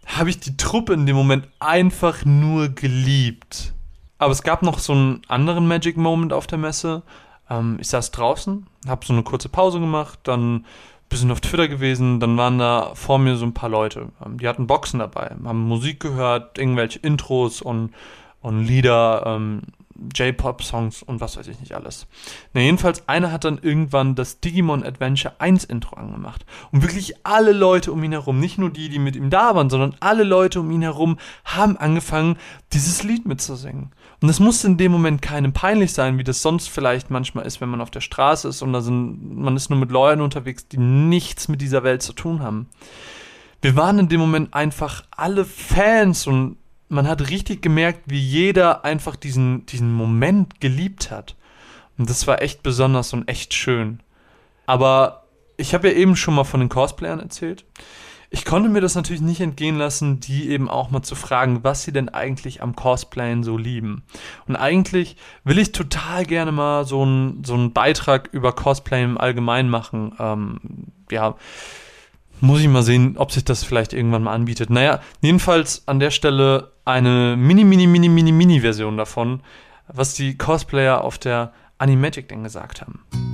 habe 0.05 0.29
ich 0.29 0.39
die 0.39 0.57
Truppe 0.57 0.93
in 0.93 1.05
dem 1.05 1.15
Moment 1.15 1.47
einfach 1.59 2.25
nur 2.25 2.69
geliebt. 2.69 3.73
Aber 4.17 4.31
es 4.31 4.41
gab 4.41 4.63
noch 4.63 4.79
so 4.79 4.93
einen 4.93 5.21
anderen 5.27 5.67
Magic 5.67 5.97
Moment 5.97 6.33
auf 6.33 6.47
der 6.47 6.57
Messe. 6.57 7.03
Ähm, 7.49 7.77
ich 7.79 7.89
saß 7.89 8.11
draußen, 8.11 8.65
habe 8.87 9.05
so 9.05 9.13
eine 9.13 9.23
kurze 9.23 9.49
Pause 9.49 9.79
gemacht, 9.79 10.19
dann 10.23 10.65
bisschen 11.09 11.31
auf 11.31 11.39
Twitter 11.39 11.67
gewesen, 11.67 12.19
dann 12.19 12.37
waren 12.37 12.59
da 12.59 12.91
vor 12.93 13.17
mir 13.17 13.37
so 13.37 13.45
ein 13.45 13.53
paar 13.53 13.69
Leute. 13.69 14.09
Ähm, 14.25 14.37
die 14.39 14.47
hatten 14.47 14.67
Boxen 14.67 14.99
dabei, 14.99 15.35
haben 15.43 15.67
Musik 15.67 15.99
gehört, 15.99 16.57
irgendwelche 16.57 16.99
Intros 16.99 17.61
und, 17.61 17.93
und 18.41 18.65
Lieder. 18.65 19.23
Ähm, 19.25 19.61
J-Pop-Songs 20.13 21.03
und 21.03 21.21
was 21.21 21.37
weiß 21.37 21.47
ich 21.47 21.59
nicht 21.59 21.73
alles. 21.73 22.07
Na, 22.53 22.61
jedenfalls, 22.61 23.07
einer 23.07 23.31
hat 23.31 23.43
dann 23.43 23.59
irgendwann 23.61 24.15
das 24.15 24.39
Digimon 24.39 24.83
Adventure 24.83 25.35
1 25.39 25.63
Intro 25.65 25.95
angemacht. 25.95 26.45
Und 26.71 26.83
wirklich 26.83 27.15
alle 27.25 27.51
Leute 27.51 27.91
um 27.91 28.03
ihn 28.03 28.11
herum, 28.11 28.39
nicht 28.39 28.57
nur 28.57 28.69
die, 28.69 28.89
die 28.89 28.99
mit 28.99 29.15
ihm 29.15 29.29
da 29.29 29.55
waren, 29.55 29.69
sondern 29.69 29.95
alle 29.99 30.23
Leute 30.23 30.59
um 30.59 30.71
ihn 30.71 30.81
herum 30.81 31.17
haben 31.45 31.77
angefangen, 31.77 32.37
dieses 32.73 33.03
Lied 33.03 33.25
mitzusingen. 33.25 33.91
Und 34.21 34.29
es 34.29 34.39
musste 34.39 34.67
in 34.67 34.77
dem 34.77 34.91
Moment 34.91 35.21
keinem 35.21 35.53
peinlich 35.53 35.93
sein, 35.93 36.17
wie 36.17 36.23
das 36.23 36.41
sonst 36.41 36.69
vielleicht 36.69 37.09
manchmal 37.09 37.45
ist, 37.45 37.61
wenn 37.61 37.69
man 37.69 37.81
auf 37.81 37.91
der 37.91 38.01
Straße 38.01 38.47
ist 38.47 38.61
und 38.61 38.73
da 38.73 38.81
sind, 38.81 39.35
man 39.35 39.55
ist 39.55 39.69
nur 39.69 39.79
mit 39.79 39.91
Leuten 39.91 40.21
unterwegs, 40.21 40.67
die 40.67 40.77
nichts 40.77 41.47
mit 41.47 41.61
dieser 41.61 41.83
Welt 41.83 42.01
zu 42.01 42.13
tun 42.13 42.41
haben. 42.41 42.67
Wir 43.61 43.75
waren 43.75 43.99
in 43.99 44.09
dem 44.09 44.19
Moment 44.19 44.53
einfach 44.53 45.03
alle 45.11 45.45
Fans 45.45 46.27
und 46.27 46.57
man 46.89 47.07
hat 47.07 47.29
richtig 47.29 47.61
gemerkt, 47.61 48.01
wie 48.05 48.19
jeder 48.19 48.85
einfach 48.85 49.15
diesen, 49.15 49.65
diesen 49.65 49.93
Moment 49.93 50.59
geliebt 50.61 51.11
hat. 51.11 51.35
Und 51.97 52.09
das 52.09 52.27
war 52.27 52.41
echt 52.41 52.63
besonders 52.63 53.13
und 53.13 53.27
echt 53.27 53.53
schön. 53.53 53.99
Aber 54.65 55.23
ich 55.57 55.73
habe 55.73 55.89
ja 55.89 55.95
eben 55.95 56.15
schon 56.15 56.35
mal 56.35 56.43
von 56.43 56.59
den 56.59 56.69
Cosplayern 56.69 57.19
erzählt. 57.19 57.65
Ich 58.29 58.43
konnte 58.43 58.67
mir 58.67 58.81
das 58.81 58.95
natürlich 58.95 59.21
nicht 59.21 59.39
entgehen 59.39 59.77
lassen, 59.77 60.19
die 60.19 60.49
eben 60.49 60.69
auch 60.69 60.91
mal 60.91 61.01
zu 61.01 61.15
fragen, 61.15 61.63
was 61.63 61.83
sie 61.83 61.93
denn 61.93 62.09
eigentlich 62.09 62.61
am 62.61 62.75
Cosplayen 62.75 63.41
so 63.41 63.57
lieben. 63.57 64.03
Und 64.47 64.57
eigentlich 64.57 65.15
will 65.45 65.57
ich 65.57 65.71
total 65.71 66.25
gerne 66.25 66.51
mal 66.51 66.83
so 66.85 67.03
einen 67.03 67.43
so 67.45 67.69
Beitrag 67.69 68.29
über 68.33 68.51
Cosplay 68.51 69.03
im 69.03 69.17
Allgemeinen 69.17 69.69
machen. 69.69 70.13
Ähm, 70.19 70.59
ja, 71.09 71.35
muss 72.41 72.61
ich 72.61 72.67
mal 72.67 72.83
sehen, 72.83 73.17
ob 73.17 73.31
sich 73.31 73.43
das 73.43 73.63
vielleicht 73.63 73.93
irgendwann 73.93 74.23
mal 74.23 74.33
anbietet. 74.33 74.69
Naja, 74.69 75.01
jedenfalls 75.21 75.83
an 75.87 75.99
der 75.99 76.11
Stelle 76.11 76.71
eine 76.85 77.35
mini, 77.37 77.63
mini, 77.63 77.87
mini, 77.87 78.09
mini, 78.09 78.31
mini 78.31 78.61
Version 78.61 78.97
davon, 78.97 79.41
was 79.87 80.13
die 80.13 80.37
Cosplayer 80.37 81.03
auf 81.03 81.17
der 81.17 81.53
Animagic 81.77 82.27
denn 82.29 82.43
gesagt 82.43 82.81
haben. 82.81 83.26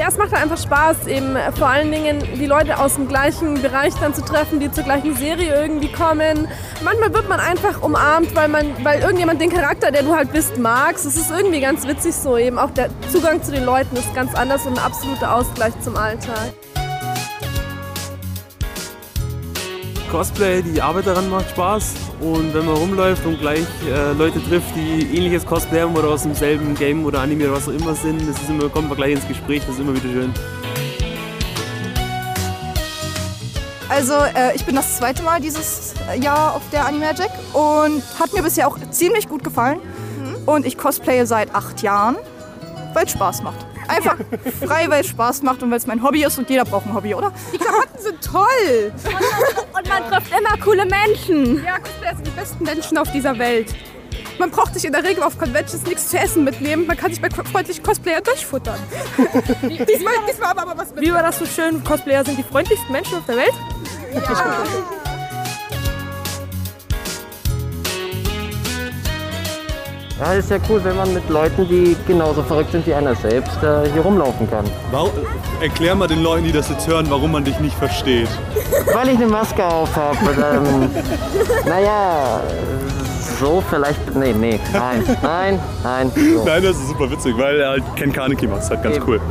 Ja, 0.00 0.08
es 0.08 0.16
macht 0.16 0.32
einfach 0.32 0.56
Spaß, 0.56 1.08
eben 1.08 1.36
vor 1.58 1.68
allen 1.68 1.92
Dingen 1.92 2.22
die 2.38 2.46
Leute 2.46 2.78
aus 2.78 2.94
dem 2.94 3.06
gleichen 3.06 3.60
Bereich 3.60 3.92
dann 4.00 4.14
zu 4.14 4.24
treffen, 4.24 4.58
die 4.58 4.72
zur 4.72 4.82
gleichen 4.82 5.14
Serie 5.14 5.54
irgendwie 5.54 5.92
kommen. 5.92 6.48
Manchmal 6.82 7.12
wird 7.12 7.28
man 7.28 7.38
einfach 7.38 7.82
umarmt, 7.82 8.34
weil 8.34 8.48
man, 8.48 8.82
weil 8.82 9.02
irgendjemand 9.02 9.42
den 9.42 9.50
Charakter, 9.50 9.90
der 9.90 10.02
du 10.02 10.16
halt 10.16 10.32
bist, 10.32 10.56
magst. 10.56 11.04
Es 11.04 11.16
ist 11.16 11.30
irgendwie 11.30 11.60
ganz 11.60 11.86
witzig 11.86 12.14
so 12.14 12.38
eben. 12.38 12.58
Auch 12.58 12.70
der 12.70 12.88
Zugang 13.12 13.42
zu 13.42 13.52
den 13.52 13.66
Leuten 13.66 13.94
ist 13.94 14.14
ganz 14.14 14.34
anders 14.34 14.64
und 14.64 14.78
ein 14.78 14.84
absoluter 14.86 15.34
Ausgleich 15.34 15.78
zum 15.82 15.94
Alltag. 15.98 16.54
Cosplay, 20.10 20.60
die 20.60 20.82
Arbeit 20.82 21.06
daran 21.06 21.30
macht 21.30 21.50
Spaß 21.50 21.94
und 22.20 22.52
wenn 22.52 22.66
man 22.66 22.74
rumläuft 22.74 23.24
und 23.26 23.38
gleich 23.38 23.64
äh, 23.88 24.12
Leute 24.12 24.42
trifft, 24.42 24.74
die 24.74 25.16
ähnliches 25.16 25.46
Cosplay 25.46 25.82
haben 25.82 25.94
oder 25.94 26.08
aus 26.08 26.24
demselben 26.24 26.74
Game 26.74 27.04
oder 27.04 27.20
Anime 27.20 27.44
oder 27.44 27.56
was 27.56 27.68
auch 27.68 27.72
immer 27.72 27.94
sind, 27.94 28.20
das 28.28 28.42
ist 28.42 28.50
immer, 28.50 28.68
kommt 28.68 28.88
man 28.88 28.96
gleich 28.96 29.12
ins 29.12 29.28
Gespräch, 29.28 29.62
das 29.64 29.76
ist 29.76 29.80
immer 29.80 29.94
wieder 29.94 30.12
schön. 30.12 30.34
Also 33.88 34.14
äh, 34.14 34.56
ich 34.56 34.64
bin 34.64 34.74
das 34.74 34.96
zweite 34.96 35.22
Mal 35.22 35.40
dieses 35.40 35.94
Jahr 36.20 36.56
auf 36.56 36.62
der 36.72 36.86
Animagic 36.86 37.30
und 37.52 38.02
hat 38.18 38.32
mir 38.32 38.42
bisher 38.42 38.66
auch 38.66 38.78
ziemlich 38.90 39.28
gut 39.28 39.44
gefallen. 39.44 39.78
Und 40.44 40.66
ich 40.66 40.76
cosplaye 40.76 41.24
seit 41.24 41.54
acht 41.54 41.82
Jahren, 41.82 42.16
weil 42.94 43.04
es 43.04 43.12
Spaß 43.12 43.42
macht. 43.42 43.69
Einfach 43.90 44.16
frei, 44.64 44.86
weil 44.88 45.00
es 45.00 45.08
Spaß 45.08 45.42
macht 45.42 45.62
und 45.62 45.70
weil 45.70 45.78
es 45.78 45.86
mein 45.86 46.02
Hobby 46.02 46.24
ist 46.24 46.38
und 46.38 46.48
jeder 46.48 46.64
braucht 46.64 46.86
ein 46.86 46.94
Hobby, 46.94 47.14
oder? 47.14 47.32
Die 47.52 47.58
Klamotten 47.58 47.98
sind 47.98 48.24
toll. 48.24 48.92
Und 49.76 49.88
man 49.88 50.10
trifft 50.10 50.32
immer 50.36 50.64
coole 50.64 50.86
Menschen. 50.86 51.64
Ja, 51.64 51.78
Cosplayer 51.78 52.14
sind 52.14 52.26
die 52.26 52.30
besten 52.30 52.64
Menschen 52.64 52.98
auf 52.98 53.10
dieser 53.12 53.38
Welt. 53.38 53.74
Man 54.38 54.50
braucht 54.50 54.74
sich 54.74 54.84
in 54.86 54.92
der 54.92 55.04
Regel 55.04 55.22
auf 55.22 55.38
Conventions 55.38 55.84
nichts 55.84 56.08
zu 56.08 56.18
essen 56.18 56.44
mitnehmen. 56.44 56.86
Man 56.86 56.96
kann 56.96 57.10
sich 57.10 57.20
bei 57.20 57.28
freundlichen 57.28 57.82
Cosplayern 57.82 58.22
durchfuttern. 58.24 58.78
diesmal, 59.62 60.14
diesmal 60.28 60.50
aber, 60.50 60.62
aber 60.62 60.78
was 60.78 60.94
mit. 60.94 61.04
Wie 61.04 61.12
war 61.12 61.22
das 61.22 61.38
so 61.38 61.44
schön? 61.44 61.84
Cosplayer 61.84 62.24
sind 62.24 62.38
die 62.38 62.42
freundlichsten 62.42 62.90
Menschen 62.90 63.18
auf 63.18 63.26
der 63.26 63.36
Welt? 63.36 63.54
Ja. 64.14 64.99
Ja, 70.20 70.34
ist 70.34 70.50
ja 70.50 70.58
cool, 70.68 70.84
wenn 70.84 70.96
man 70.96 71.14
mit 71.14 71.26
Leuten, 71.30 71.66
die 71.66 71.96
genauso 72.06 72.42
verrückt 72.42 72.72
sind 72.72 72.86
wie 72.86 72.92
einer 72.92 73.14
selbst, 73.14 73.56
äh, 73.62 73.90
hier 73.90 74.02
rumlaufen 74.02 74.50
kann. 74.50 74.66
Warum, 74.90 75.12
erklär 75.62 75.94
mal 75.94 76.08
den 76.08 76.22
Leuten, 76.22 76.44
die 76.44 76.52
das 76.52 76.68
jetzt 76.68 76.86
hören, 76.86 77.06
warum 77.08 77.32
man 77.32 77.42
dich 77.42 77.58
nicht 77.58 77.74
versteht. 77.74 78.28
Weil 78.92 79.08
ich 79.08 79.16
eine 79.16 79.28
Maske 79.28 79.64
auf 79.64 79.96
habe. 79.96 80.18
Ähm, 80.18 80.90
naja, 81.66 82.42
so 83.40 83.62
vielleicht. 83.70 84.14
Nee, 84.14 84.34
nee, 84.34 84.60
nein, 84.74 85.02
nein, 85.22 85.58
nein. 85.82 86.12
So. 86.14 86.44
Nein, 86.44 86.62
das 86.64 86.76
ist 86.76 86.88
super 86.88 87.10
witzig, 87.10 87.34
weil 87.38 87.58
er 87.58 87.70
halt 87.70 87.84
Ken 87.96 88.12
Kaneki 88.12 88.46
macht. 88.46 88.58
Das 88.58 88.64
ist 88.66 88.70
halt 88.72 88.82
ganz 88.82 88.96
Eben. 88.96 89.06
cool. 89.08 89.20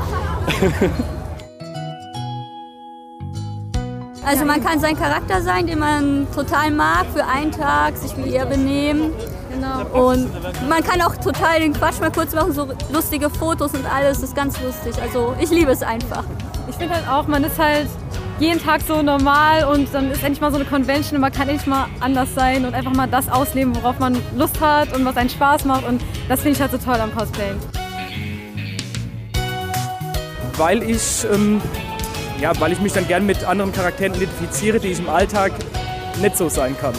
Also 4.26 4.46
man 4.46 4.64
kann 4.64 4.80
sein 4.80 4.96
Charakter 4.96 5.42
sein, 5.42 5.66
den 5.66 5.80
man 5.80 6.28
total 6.36 6.70
mag, 6.70 7.08
für 7.12 7.26
einen 7.26 7.52
Tag, 7.52 7.98
sich 7.98 8.16
wie 8.16 8.36
er 8.36 8.46
benehmen. 8.46 9.12
Genau. 9.50 10.10
Und 10.10 10.30
man 10.70 10.84
kann 10.84 11.02
auch 11.02 11.16
total 11.18 11.60
den 11.60 11.74
Quatsch 11.74 12.00
mal 12.00 12.12
kurz 12.12 12.34
machen, 12.34 12.54
so 12.54 12.68
lustige 12.92 13.30
Fotos 13.30 13.74
und 13.74 13.86
alles, 13.86 14.20
das 14.20 14.30
ist 14.30 14.36
ganz 14.36 14.60
lustig. 14.62 15.02
Also 15.02 15.36
ich 15.40 15.50
liebe 15.50 15.72
es 15.72 15.82
einfach. 15.82 16.24
Ich 16.70 16.76
finde 16.76 16.96
halt 16.96 17.08
auch, 17.10 17.28
man 17.28 17.44
ist 17.44 17.58
halt 17.58 17.88
jeden 18.40 18.64
Tag 18.64 18.82
so 18.88 19.02
normal 19.02 19.66
und 19.66 19.94
dann 19.94 20.12
ist 20.12 20.24
endlich 20.24 20.40
mal 20.40 20.52
so 20.52 20.58
eine 20.58 20.66
Convention 20.66 21.16
und 21.16 21.22
man 21.22 21.32
kann 21.32 21.50
endlich 21.50 21.68
mal 21.68 21.88
anders 22.00 22.34
sein 22.36 22.64
und 22.66 22.74
einfach 22.74 22.94
mal 22.94 23.08
das 23.08 23.28
ausleben, 23.28 23.76
worauf 23.76 24.00
man 24.00 24.18
Lust 24.38 24.62
hat 24.62 24.96
und 24.96 25.04
was 25.04 25.18
einen 25.18 25.30
Spaß 25.30 25.66
macht 25.66 25.86
und 25.86 26.02
das 26.30 26.42
finde 26.42 26.56
ich 26.56 26.62
halt 26.62 26.72
so 26.72 26.78
toll 26.78 26.96
am 26.96 27.14
Cosplayen. 27.14 27.58
Weil 30.58 30.84
ich, 30.84 31.26
ähm, 31.34 31.62
ja, 32.40 32.58
weil 32.60 32.72
ich 32.72 32.80
mich 32.80 32.94
dann 32.94 33.08
gern 33.08 33.26
mit 33.26 33.44
anderen 33.44 33.72
Charakteren 33.72 34.14
identifiziere, 34.14 34.80
die 34.80 34.90
ich 34.90 35.00
im 35.00 35.10
Alltag 35.10 35.52
nicht 36.22 36.38
so 36.38 36.50
sein 36.50 36.78
kann. 36.80 36.94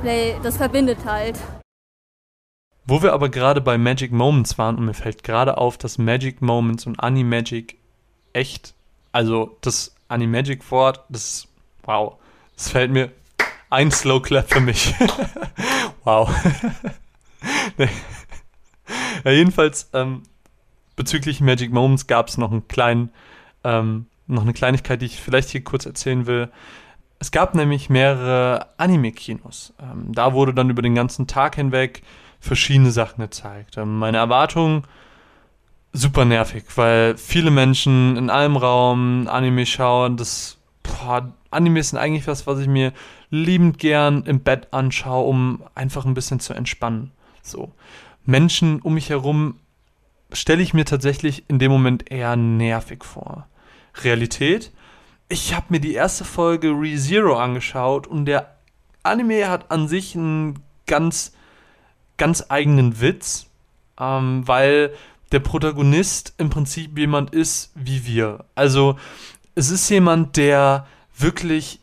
Cosplay, 0.00 0.36
das 0.42 0.56
verbindet 0.56 0.98
halt. 1.04 1.38
Wo 2.86 3.02
wir 3.02 3.12
aber 3.12 3.28
gerade 3.28 3.60
bei 3.60 3.76
Magic 3.76 4.12
Moments 4.12 4.56
waren 4.56 4.76
und 4.78 4.86
mir 4.86 4.94
fällt 4.94 5.22
gerade 5.22 5.58
auf, 5.58 5.76
dass 5.76 5.98
Magic 5.98 6.40
Moments 6.40 6.86
und 6.86 6.98
Animagic 7.00 7.76
echt, 8.32 8.74
also 9.12 9.58
das 9.60 9.94
Animagic-Wort, 10.08 11.04
das, 11.10 11.46
wow, 11.82 12.16
das 12.56 12.70
fällt 12.70 12.90
mir 12.90 13.12
ein 13.68 13.90
Slow 13.90 14.20
Clap 14.22 14.50
für 14.50 14.60
mich. 14.60 14.94
wow. 16.04 16.30
nee. 17.76 17.88
ja, 19.24 19.30
jedenfalls, 19.30 19.90
ähm, 19.92 20.22
bezüglich 20.96 21.40
Magic 21.40 21.72
Moments 21.72 22.06
gab 22.06 22.28
es 22.28 22.38
noch 22.38 22.52
ähm, 23.64 24.06
noch 24.26 24.42
eine 24.42 24.52
Kleinigkeit, 24.54 25.02
die 25.02 25.06
ich 25.06 25.20
vielleicht 25.20 25.50
hier 25.50 25.62
kurz 25.62 25.84
erzählen 25.84 26.26
will. 26.26 26.48
Es 27.20 27.30
gab 27.30 27.54
nämlich 27.54 27.90
mehrere 27.90 28.68
Anime-Kinos. 28.78 29.74
Ähm, 29.80 30.12
da 30.12 30.32
wurde 30.32 30.54
dann 30.54 30.70
über 30.70 30.82
den 30.82 30.94
ganzen 30.94 31.26
Tag 31.26 31.54
hinweg 31.54 32.02
verschiedene 32.40 32.90
Sachen 32.90 33.20
gezeigt. 33.20 33.76
Ähm, 33.76 33.98
meine 33.98 34.16
Erwartungen 34.16 34.84
super 35.92 36.24
nervig, 36.24 36.64
weil 36.76 37.16
viele 37.18 37.50
Menschen 37.50 38.16
in 38.16 38.30
einem 38.30 38.56
Raum 38.56 39.28
Anime 39.28 39.66
schauen. 39.66 40.16
Das 40.16 40.56
boah, 40.82 41.30
Anime 41.50 41.82
sind 41.82 41.98
eigentlich 41.98 42.26
was, 42.26 42.46
was 42.46 42.58
ich 42.58 42.68
mir 42.68 42.92
liebend 43.28 43.78
gern 43.78 44.22
im 44.24 44.40
Bett 44.40 44.68
anschaue, 44.72 45.28
um 45.28 45.62
einfach 45.74 46.06
ein 46.06 46.14
bisschen 46.14 46.40
zu 46.40 46.54
entspannen. 46.54 47.10
So. 47.42 47.72
Menschen 48.24 48.80
um 48.80 48.94
mich 48.94 49.10
herum 49.10 49.56
stelle 50.32 50.62
ich 50.62 50.74
mir 50.74 50.84
tatsächlich 50.84 51.44
in 51.48 51.58
dem 51.58 51.70
Moment 51.70 52.10
eher 52.10 52.36
nervig 52.36 53.04
vor. 53.04 53.46
Realität? 54.04 54.72
Ich 55.32 55.54
habe 55.54 55.66
mir 55.68 55.78
die 55.78 55.94
erste 55.94 56.24
Folge 56.24 56.70
ReZero 56.70 57.38
angeschaut 57.38 58.08
und 58.08 58.24
der 58.24 58.56
Anime 59.04 59.48
hat 59.48 59.70
an 59.70 59.86
sich 59.86 60.16
einen 60.16 60.58
ganz, 60.88 61.32
ganz 62.16 62.46
eigenen 62.48 63.00
Witz, 63.00 63.46
ähm, 63.96 64.42
weil 64.48 64.92
der 65.30 65.38
Protagonist 65.38 66.34
im 66.38 66.50
Prinzip 66.50 66.98
jemand 66.98 67.30
ist 67.32 67.70
wie 67.76 68.04
wir. 68.06 68.44
Also 68.56 68.96
es 69.54 69.70
ist 69.70 69.88
jemand, 69.88 70.36
der 70.36 70.88
wirklich 71.16 71.78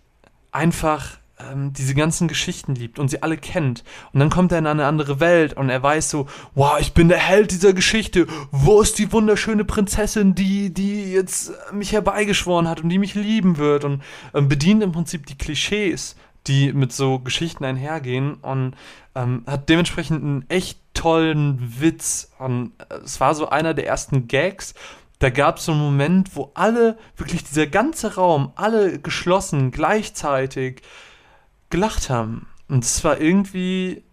einfach 0.51 1.17
ähm, 1.39 1.73
diese 1.73 1.93
ganzen 1.93 2.27
Geschichten 2.27 2.75
liebt 2.75 2.99
und 2.99 3.09
sie 3.09 3.21
alle 3.21 3.37
kennt. 3.37 3.83
Und 4.11 4.19
dann 4.19 4.29
kommt 4.29 4.51
er 4.51 4.57
in 4.57 4.67
eine 4.67 4.85
andere 4.85 5.19
Welt 5.19 5.53
und 5.53 5.69
er 5.69 5.81
weiß 5.81 6.09
so, 6.09 6.27
wow, 6.55 6.77
ich 6.79 6.93
bin 6.93 7.09
der 7.09 7.19
Held 7.19 7.51
dieser 7.51 7.73
Geschichte. 7.73 8.27
Wo 8.51 8.81
ist 8.81 8.97
die 8.97 9.11
wunderschöne 9.11 9.65
Prinzessin, 9.65 10.35
die, 10.35 10.73
die 10.73 11.11
jetzt 11.11 11.51
mich 11.71 11.91
herbeigeschworen 11.91 12.67
hat 12.67 12.81
und 12.81 12.89
die 12.89 12.99
mich 12.99 13.15
lieben 13.15 13.57
wird? 13.57 13.83
Und 13.83 14.01
ähm, 14.33 14.47
bedient 14.47 14.83
im 14.83 14.91
Prinzip 14.91 15.25
die 15.25 15.37
Klischees, 15.37 16.15
die 16.47 16.73
mit 16.73 16.93
so 16.93 17.19
Geschichten 17.19 17.65
einhergehen 17.65 18.35
und 18.35 18.75
ähm, 19.15 19.43
hat 19.45 19.69
dementsprechend 19.69 20.23
einen 20.23 20.45
echt 20.49 20.79
tollen 20.93 21.75
Witz. 21.79 22.31
Und 22.39 22.71
äh, 22.89 22.95
es 23.03 23.19
war 23.19 23.35
so 23.35 23.49
einer 23.49 23.73
der 23.73 23.87
ersten 23.87 24.27
Gags, 24.27 24.73
da 25.19 25.31
gab 25.31 25.57
es 25.57 25.65
so 25.65 25.71
einen 25.71 25.81
Moment, 25.81 26.35
wo 26.35 26.51
alle, 26.53 26.97
wirklich 27.15 27.43
dieser 27.43 27.65
ganze 27.65 28.15
Raum, 28.15 28.51
alle 28.55 28.99
geschlossen, 28.99 29.71
gleichzeitig 29.71 30.83
gelacht 31.69 32.09
haben. 32.09 32.47
Und 32.67 32.83
das 32.83 33.03
war 33.03 33.19
irgendwie, 33.19 34.03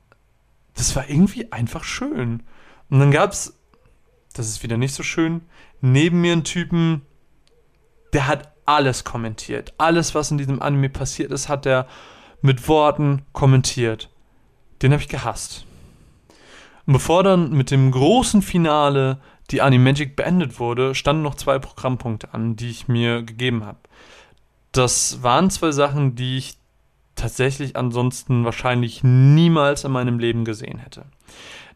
das 0.74 0.94
war 0.96 1.08
irgendwie 1.08 1.50
einfach 1.52 1.84
schön. 1.84 2.42
Und 2.90 2.98
dann 3.00 3.10
gab 3.10 3.32
es, 3.32 3.58
das 4.32 4.48
ist 4.48 4.62
wieder 4.62 4.76
nicht 4.76 4.94
so 4.94 5.02
schön, 5.02 5.42
neben 5.80 6.20
mir 6.20 6.32
einen 6.32 6.44
Typen, 6.44 7.02
der 8.12 8.26
hat 8.26 8.52
alles 8.66 9.04
kommentiert. 9.04 9.74
Alles, 9.78 10.14
was 10.14 10.30
in 10.30 10.38
diesem 10.38 10.62
Anime 10.62 10.88
passiert 10.88 11.30
ist, 11.32 11.48
hat 11.48 11.66
er 11.66 11.86
mit 12.40 12.68
Worten 12.68 13.22
kommentiert. 13.32 14.10
Den 14.82 14.92
habe 14.92 15.02
ich 15.02 15.08
gehasst. 15.08 15.66
Und 16.86 16.92
bevor 16.92 17.22
dann 17.22 17.50
mit 17.50 17.70
dem 17.70 17.90
großen 17.90 18.42
Finale 18.42 19.20
die 19.50 19.62
Animagic 19.62 20.16
beendet 20.16 20.58
wurde, 20.58 20.94
standen 20.94 21.22
noch 21.22 21.34
zwei 21.34 21.58
Programmpunkte 21.58 22.32
an, 22.32 22.56
die 22.56 22.70
ich 22.70 22.88
mir 22.88 23.22
gegeben 23.22 23.64
habe. 23.64 23.78
Das 24.72 25.22
waren 25.22 25.50
zwei 25.50 25.72
Sachen, 25.72 26.14
die 26.14 26.38
ich 26.38 26.58
tatsächlich 27.14 27.76
ansonsten 27.76 28.44
wahrscheinlich 28.44 29.02
niemals 29.02 29.84
in 29.84 29.92
meinem 29.92 30.18
Leben 30.18 30.44
gesehen 30.44 30.78
hätte. 30.78 31.04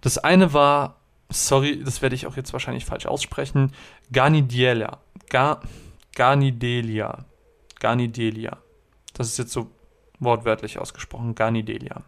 Das 0.01 0.19
eine 0.19 0.53
war, 0.53 0.97
sorry, 1.29 1.83
das 1.83 2.03
werde 2.03 2.15
ich 2.15 2.27
auch 2.27 2.37
jetzt 2.37 2.53
wahrscheinlich 2.53 2.85
falsch 2.85 3.07
aussprechen, 3.07 3.73
Garnidelia. 4.13 4.99
Gar, 5.29 5.63
Garnidelia. 6.15 7.25
Garnidelia. 7.81 8.59
Das 9.15 9.29
ist 9.29 9.39
jetzt 9.39 9.53
so 9.53 9.71
wortwörtlich 10.19 10.79
ausgesprochen, 10.79 11.35
Garnidelia. 11.35 12.03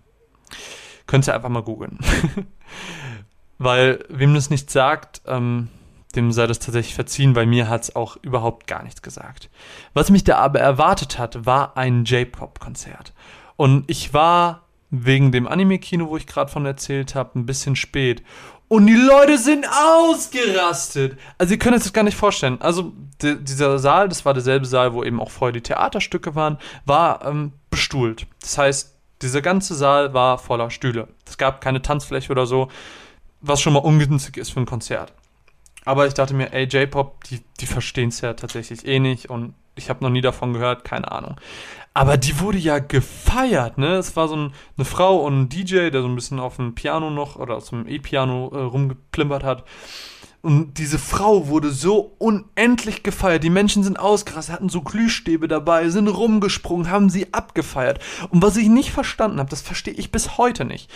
Könnt 1.07 1.29
ihr 1.29 1.35
einfach 1.35 1.49
mal 1.49 1.63
googeln. 1.63 1.99
weil, 3.59 4.05
wem 4.09 4.35
das 4.35 4.51
nicht 4.51 4.71
sagt, 4.71 5.23
ähm, 5.27 5.69
dem 6.17 6.33
sei 6.33 6.47
das 6.47 6.59
tatsächlich 6.59 6.95
verziehen, 6.95 7.35
weil 7.37 7.47
mir 7.47 7.69
hat 7.69 7.83
es 7.85 7.97
auch 7.97 8.17
überhaupt 8.23 8.67
gar 8.67 8.83
nichts 8.83 9.03
gesagt. 9.03 9.49
Was 9.95 10.11
mich 10.11 10.25
da 10.25 10.39
aber 10.39 10.61
erwartet 10.61 11.19
hat, 11.19 11.47
war 11.47 11.77
ein 11.77 12.05
J-Pop-Konzert. 12.05 13.13
Und 13.57 13.85
ich 13.89 14.13
war 14.13 14.63
wegen 14.91 15.31
dem 15.33 15.47
Anime-Kino, 15.47 16.09
wo 16.09 16.17
ich 16.17 16.27
gerade 16.27 16.51
von 16.51 16.67
erzählt 16.67 17.15
habe, 17.15 17.39
ein 17.39 17.47
bisschen 17.47 17.77
spät. 17.77 18.23
Und 18.69 18.87
die 18.87 18.95
Leute 18.95 19.39
sind 19.39 19.67
ausgerastet. 19.69 21.19
Also 21.39 21.55
ihr 21.55 21.59
könnt 21.59 21.77
euch 21.77 21.83
das 21.83 21.93
gar 21.93 22.05
nicht 22.05 22.17
vorstellen. 22.17 22.61
Also 22.61 22.93
dieser 23.21 23.79
Saal, 23.79 24.09
das 24.09 24.25
war 24.25 24.33
derselbe 24.33 24.67
Saal, 24.67 24.93
wo 24.93 25.03
eben 25.03 25.21
auch 25.21 25.31
vorher 25.31 25.53
die 25.53 25.61
Theaterstücke 25.61 26.35
waren, 26.35 26.59
war 26.87 27.25
ähm, 27.25 27.53
bestuhlt. 27.69 28.27
Das 28.41 28.59
heißt, 28.59 28.95
dieser 29.23 29.43
ganze 29.43 29.75
Saal 29.75 30.15
war 30.15 30.39
voller 30.39 30.71
Stühle. 30.71 31.09
Es 31.27 31.37
gab 31.37 31.61
keine 31.61 31.83
Tanzfläche 31.83 32.31
oder 32.31 32.47
so, 32.47 32.69
was 33.41 33.61
schon 33.61 33.73
mal 33.73 33.81
ungünstig 33.81 34.37
ist 34.37 34.51
für 34.51 34.61
ein 34.61 34.67
Konzert. 34.67 35.13
Aber 35.85 36.07
ich 36.07 36.15
dachte 36.15 36.35
mir, 36.35 36.53
ey, 36.53 36.65
J-Pop, 36.65 37.25
die, 37.25 37.41
die 37.59 37.67
verstehen 37.67 38.11
es 38.11 38.21
ja 38.21 38.35
tatsächlich 38.35 38.87
eh 38.87 38.99
nicht 38.99 39.31
und 39.31 39.55
ich 39.77 39.89
habe 39.89 40.05
noch 40.05 40.11
nie 40.11 40.21
davon 40.21 40.53
gehört, 40.53 40.85
keine 40.85 41.11
Ahnung. 41.11 41.37
Aber 41.95 42.17
die 42.17 42.39
wurde 42.39 42.59
ja 42.59 42.79
gefeiert, 42.79 43.79
ne? 43.79 43.95
Es 43.97 44.15
war 44.15 44.29
so 44.29 44.37
ein, 44.37 44.53
eine 44.77 44.85
Frau 44.85 45.25
und 45.25 45.41
ein 45.41 45.49
DJ, 45.49 45.91
der 45.91 46.03
so 46.03 46.09
ein 46.09 46.15
bisschen 46.15 46.39
auf 46.39 46.57
dem 46.57 46.75
Piano 46.75 47.11
noch 47.11 47.37
oder 47.37 47.57
aus 47.57 47.71
dem 47.71 47.89
E-Piano 47.89 48.51
äh, 48.53 48.59
rumgeplimpert 48.59 49.43
hat. 49.43 49.65
Und 50.43 50.79
diese 50.79 50.99
Frau 50.99 51.49
wurde 51.49 51.71
so 51.71 52.15
unendlich 52.19 53.03
gefeiert. 53.03 53.45
Die 53.45 53.51
Menschen 53.51 53.83
sind 53.83 53.99
ausgerastet, 53.99 54.55
hatten 54.55 54.69
so 54.71 54.81
Glühstäbe 54.81 55.49
dabei, 55.49 55.89
sind 55.91 56.09
rumgesprungen, 56.09 56.91
haben 56.91 57.11
sie 57.11 57.35
abgefeiert. 57.35 58.01
Und 58.31 58.41
was 58.43 58.57
ich 58.57 58.69
nicht 58.69 58.91
verstanden 58.91 59.39
habe, 59.39 59.51
das 59.51 59.61
verstehe 59.61 59.95
ich 59.95 60.13
bis 60.13 60.39
heute 60.39 60.65
nicht. 60.65 60.91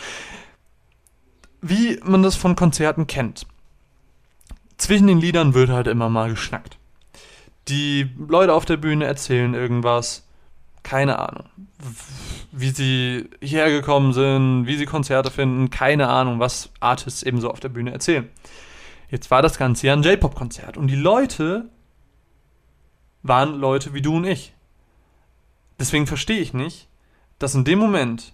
Wie 1.61 2.01
man 2.05 2.23
das 2.23 2.37
von 2.37 2.57
Konzerten 2.57 3.07
kennt 3.07 3.47
zwischen 4.77 5.07
den 5.07 5.21
Liedern 5.21 5.55
wird 5.55 5.71
halt 5.71 5.87
immer 5.87 6.09
mal 6.09 6.31
geschnackt. 6.31 6.79
Die 7.69 8.11
Leute 8.29 8.53
auf 8.53 8.65
der 8.65 8.77
Bühne 8.77 9.07
erzählen 9.07 9.55
irgendwas. 9.55 10.27
Keine 10.83 11.19
Ahnung. 11.19 11.47
Wie 12.53 12.71
sie 12.71 13.31
hierher 13.41 13.71
gekommen 13.71 14.13
sind, 14.13 14.67
wie 14.67 14.77
sie 14.77 14.85
Konzerte 14.85 15.31
finden, 15.31 15.71
keine 15.71 16.09
Ahnung, 16.09 16.41
was 16.41 16.71
Artists 16.81 17.23
eben 17.23 17.41
so 17.41 17.51
auf 17.51 17.61
der 17.61 17.71
Bühne 17.71 17.93
erzählen. 17.93 18.29
Jetzt 19.11 19.31
war 19.31 19.43
das 19.43 19.59
Ganze 19.59 19.87
ja 19.87 19.93
ein 19.95 20.03
J-Pop-Konzert 20.03 20.77
und 20.77 20.89
die 20.89 20.97
Leute 20.97 21.71
waren 23.23 23.55
Leute 23.55 23.95
wie 23.95 24.03
du 24.03 24.17
und 24.17 24.25
ich. 24.25 24.53
Deswegen 25.79 26.07
verstehe 26.07 26.41
ich 26.41 26.53
nicht, 26.53 26.89
dass 27.39 27.55
in 27.55 27.65
dem 27.65 27.79
Moment, 27.79 28.33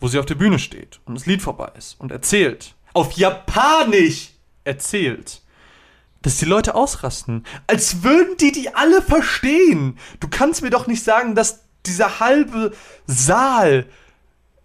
wo 0.00 0.08
sie 0.08 0.18
auf 0.18 0.26
der 0.26 0.34
Bühne 0.36 0.58
steht 0.58 1.00
und 1.04 1.14
das 1.14 1.26
Lied 1.26 1.42
vorbei 1.42 1.70
ist 1.76 2.00
und 2.00 2.12
erzählt, 2.12 2.74
auf 2.94 3.12
Japanisch 3.12 4.30
erzählt, 4.64 5.42
dass 6.26 6.38
die 6.38 6.44
Leute 6.44 6.74
ausrasten. 6.74 7.44
Als 7.68 8.02
würden 8.02 8.36
die 8.40 8.50
die 8.50 8.74
alle 8.74 9.00
verstehen. 9.00 9.96
Du 10.18 10.26
kannst 10.26 10.60
mir 10.60 10.70
doch 10.70 10.88
nicht 10.88 11.04
sagen, 11.04 11.36
dass 11.36 11.60
dieser 11.86 12.18
halbe 12.18 12.72
Saal 13.06 13.86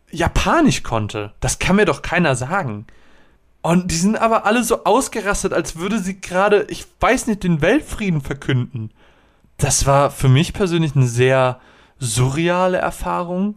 Japanisch 0.09 0.81
konnte. 0.81 1.33
Das 1.39 1.59
kann 1.59 1.75
mir 1.75 1.85
doch 1.85 2.01
keiner 2.01 2.35
sagen. 2.35 2.87
Und 3.61 3.91
die 3.91 3.95
sind 3.95 4.17
aber 4.17 4.47
alle 4.47 4.63
so 4.63 4.85
ausgerastet, 4.85 5.53
als 5.53 5.75
würde 5.75 5.99
sie 5.99 6.19
gerade, 6.19 6.65
ich 6.67 6.87
weiß 6.99 7.27
nicht, 7.27 7.43
den 7.43 7.61
Weltfrieden 7.61 8.21
verkünden. 8.21 8.89
Das 9.57 9.85
war 9.85 10.09
für 10.09 10.29
mich 10.29 10.53
persönlich 10.53 10.95
eine 10.95 11.05
sehr 11.05 11.59
surreale 11.99 12.79
Erfahrung. 12.79 13.53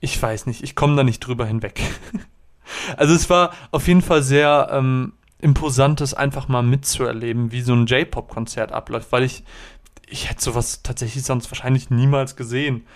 Ich 0.00 0.20
weiß 0.20 0.44
nicht, 0.44 0.62
ich 0.62 0.76
komme 0.76 0.94
da 0.94 1.04
nicht 1.04 1.20
drüber 1.20 1.46
hinweg. 1.46 1.80
Also 2.96 3.14
es 3.14 3.30
war 3.30 3.52
auf 3.70 3.86
jeden 3.86 4.02
Fall 4.02 4.24
sehr 4.24 4.68
ähm, 4.72 5.12
Imposantes 5.38 6.14
einfach 6.14 6.48
mal 6.48 6.62
mitzuerleben, 6.62 7.52
wie 7.52 7.60
so 7.60 7.74
ein 7.74 7.86
J-Pop-Konzert 7.86 8.72
abläuft, 8.72 9.12
weil 9.12 9.22
ich, 9.22 9.44
ich 10.08 10.30
hätte 10.30 10.42
sowas 10.42 10.82
tatsächlich 10.82 11.24
sonst 11.24 11.50
wahrscheinlich 11.50 11.90
niemals 11.90 12.36
gesehen, 12.36 12.86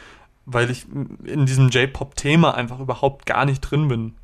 weil 0.46 0.70
ich 0.70 0.86
in 1.24 1.46
diesem 1.46 1.68
J-Pop-Thema 1.68 2.54
einfach 2.54 2.80
überhaupt 2.80 3.26
gar 3.26 3.44
nicht 3.44 3.60
drin 3.60 3.88
bin. 3.88 4.14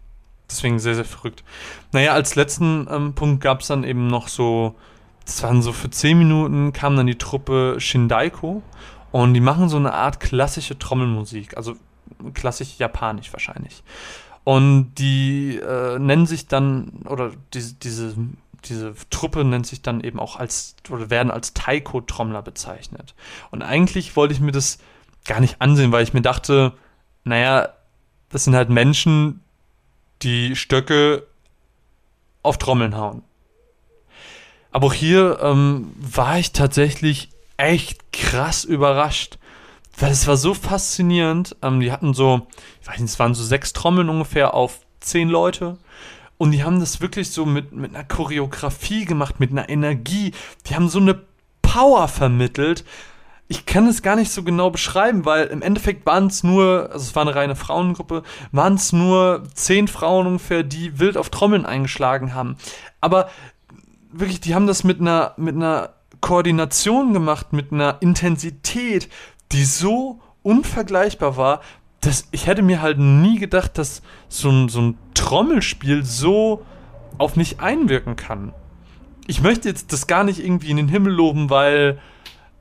Deswegen 0.49 0.79
sehr, 0.79 0.95
sehr 0.95 1.05
verrückt. 1.05 1.45
Naja, 1.93 2.13
als 2.13 2.37
letzten 2.37 2.87
ähm, 2.91 3.15
Punkt 3.15 3.43
gab 3.43 3.61
es 3.61 3.67
dann 3.67 3.85
eben 3.85 4.07
noch 4.07 4.29
so, 4.29 4.77
das 5.25 5.43
waren 5.43 5.61
so 5.61 5.73
für 5.73 5.91
10 5.91 6.19
Minuten, 6.19 6.73
kam 6.73 6.97
dann 6.97 7.07
die 7.07 7.19
Truppe 7.19 7.77
Shindaiko 7.79 8.63
und 9.11 9.35
die 9.35 9.41
machen 9.41 9.69
so 9.69 9.77
eine 9.77 9.93
Art 9.93 10.21
klassische 10.21 10.79
Trommelmusik, 10.79 11.57
also 11.57 11.75
klassisch 12.35 12.79
japanisch 12.79 13.33
wahrscheinlich. 13.33 13.83
Und 14.47 14.95
die 14.95 15.57
äh, 15.57 15.99
nennen 15.99 16.27
sich 16.27 16.47
dann, 16.47 17.03
oder 17.09 17.33
die, 17.53 17.75
diese, 17.83 18.15
diese 18.65 18.95
Truppe 19.11 19.45
nennt 19.45 19.67
sich 19.67 19.83
dann 19.83 20.01
eben 20.03 20.21
auch 20.21 20.37
als, 20.37 20.77
oder 20.89 21.11
werden 21.11 21.33
als 21.33 21.53
Taiko-Trommler 21.53 22.43
bezeichnet. 22.43 23.17
Und 23.51 23.63
eigentlich 23.63 24.15
wollte 24.15 24.35
ich 24.35 24.41
mir 24.41 24.53
das 24.53 24.79
gar 25.25 25.41
nicht 25.41 25.61
ansehen, 25.61 25.91
weil 25.91 26.05
ich 26.05 26.15
mir 26.15 26.23
dachte, 26.23 26.75
naja, 27.25 27.71
das 28.29 28.45
sind 28.45 28.55
halt 28.55 28.71
Menschen, 28.71 29.41
die 30.23 30.55
Stöcke 30.55 31.27
auf 32.45 32.57
Trommeln 32.57 32.97
hauen. 32.97 33.25
Aber 34.71 34.87
auch 34.87 34.95
hier 34.95 35.41
ähm, 35.43 35.93
war 35.99 36.39
ich 36.39 36.53
tatsächlich 36.53 37.31
echt 37.57 38.13
krass 38.13 38.63
überrascht 38.63 39.39
weil 39.99 40.13
es 40.13 40.27
war 40.27 40.37
so 40.37 40.55
faszinierend. 40.55 41.57
Ähm, 41.63 41.81
die 41.81 41.93
hatten 41.93 42.15
so, 42.15 42.47
ich 42.83 42.89
weiß 42.89 42.99
nicht, 43.01 43.11
es 43.11 43.19
waren 43.19 43.35
so 43.35 43.45
sechs 43.45 43.73
Trommeln 43.73 44.09
ungefähr 44.09 44.55
auf 44.55 44.81
zehn 45.01 45.29
Leute. 45.29 45.79
Und 46.39 46.51
die 46.51 46.65
haben 46.65 46.81
das 46.81 47.01
wirklich 47.01 47.31
so 47.31 47.47
mit, 47.47 47.73
mit 47.73 47.95
einer 47.95 48.05
Choreografie 48.05 49.07
gemacht, 49.07 49.41
mit 49.41 49.53
einer 49.53 49.69
Energie. 49.69 50.33
Die 50.67 50.75
haben 50.75 50.89
so 50.89 50.99
eine 50.99 51.23
Power 51.63 52.09
vermittelt. 52.09 52.85
ich 53.49 53.65
kann 53.65 53.87
es 53.87 54.03
gar 54.03 54.17
nicht 54.17 54.31
so 54.33 54.43
genau 54.43 54.71
beschreiben, 54.71 55.25
weil 55.25 55.47
im 55.47 55.63
Endeffekt 55.63 56.05
waren 56.05 56.27
es 56.27 56.43
nur, 56.43 56.91
also 56.93 57.05
es 57.05 57.15
war 57.15 57.23
eine 57.23 57.35
reine 57.35 57.55
Frauengruppe, 57.57 58.23
waren 58.51 58.75
es 58.75 58.93
nur 58.93 59.45
zehn 59.55 59.89
Frauen 59.89 60.27
ungefähr, 60.27 60.63
die 60.63 60.99
wild 60.99 61.17
auf 61.17 61.31
Trommeln 61.31 61.65
eingeschlagen 61.65 62.35
haben. 62.35 62.57
Aber 63.01 63.31
wirklich, 64.11 64.41
die 64.41 64.55
haben 64.55 64.67
das 64.67 64.85
mit 64.85 65.01
einer, 65.01 65.35
mit 65.37 65.55
einer 65.55 65.91
Koordination 66.21 67.13
gemacht, 67.13 67.53
mit 67.53 67.73
einer 67.73 67.99
Intensität, 68.01 69.09
die 69.53 69.65
so 69.65 70.21
unvergleichbar 70.43 71.37
war, 71.37 71.61
dass 72.01 72.29
ich 72.31 72.47
hätte 72.47 72.63
mir 72.63 72.83
halt 72.83 72.99
nie 72.99 73.39
gedacht, 73.39 73.79
dass 73.79 74.03
so 74.29 74.51
ein, 74.51 74.69
so 74.69 74.81
ein 74.81 74.99
Trommelspiel 75.15 76.05
so 76.05 76.65
auf 77.19 77.37
mich 77.37 77.61
einwirken 77.61 78.17
kann. 78.17 78.53
Ich 79.27 79.41
möchte 79.41 79.69
jetzt 79.69 79.93
das 79.93 80.07
gar 80.07 80.23
nicht 80.23 80.39
irgendwie 80.39 80.71
in 80.71 80.77
den 80.77 80.89
Himmel 80.89 81.13
loben, 81.13 81.51
weil 81.51 81.99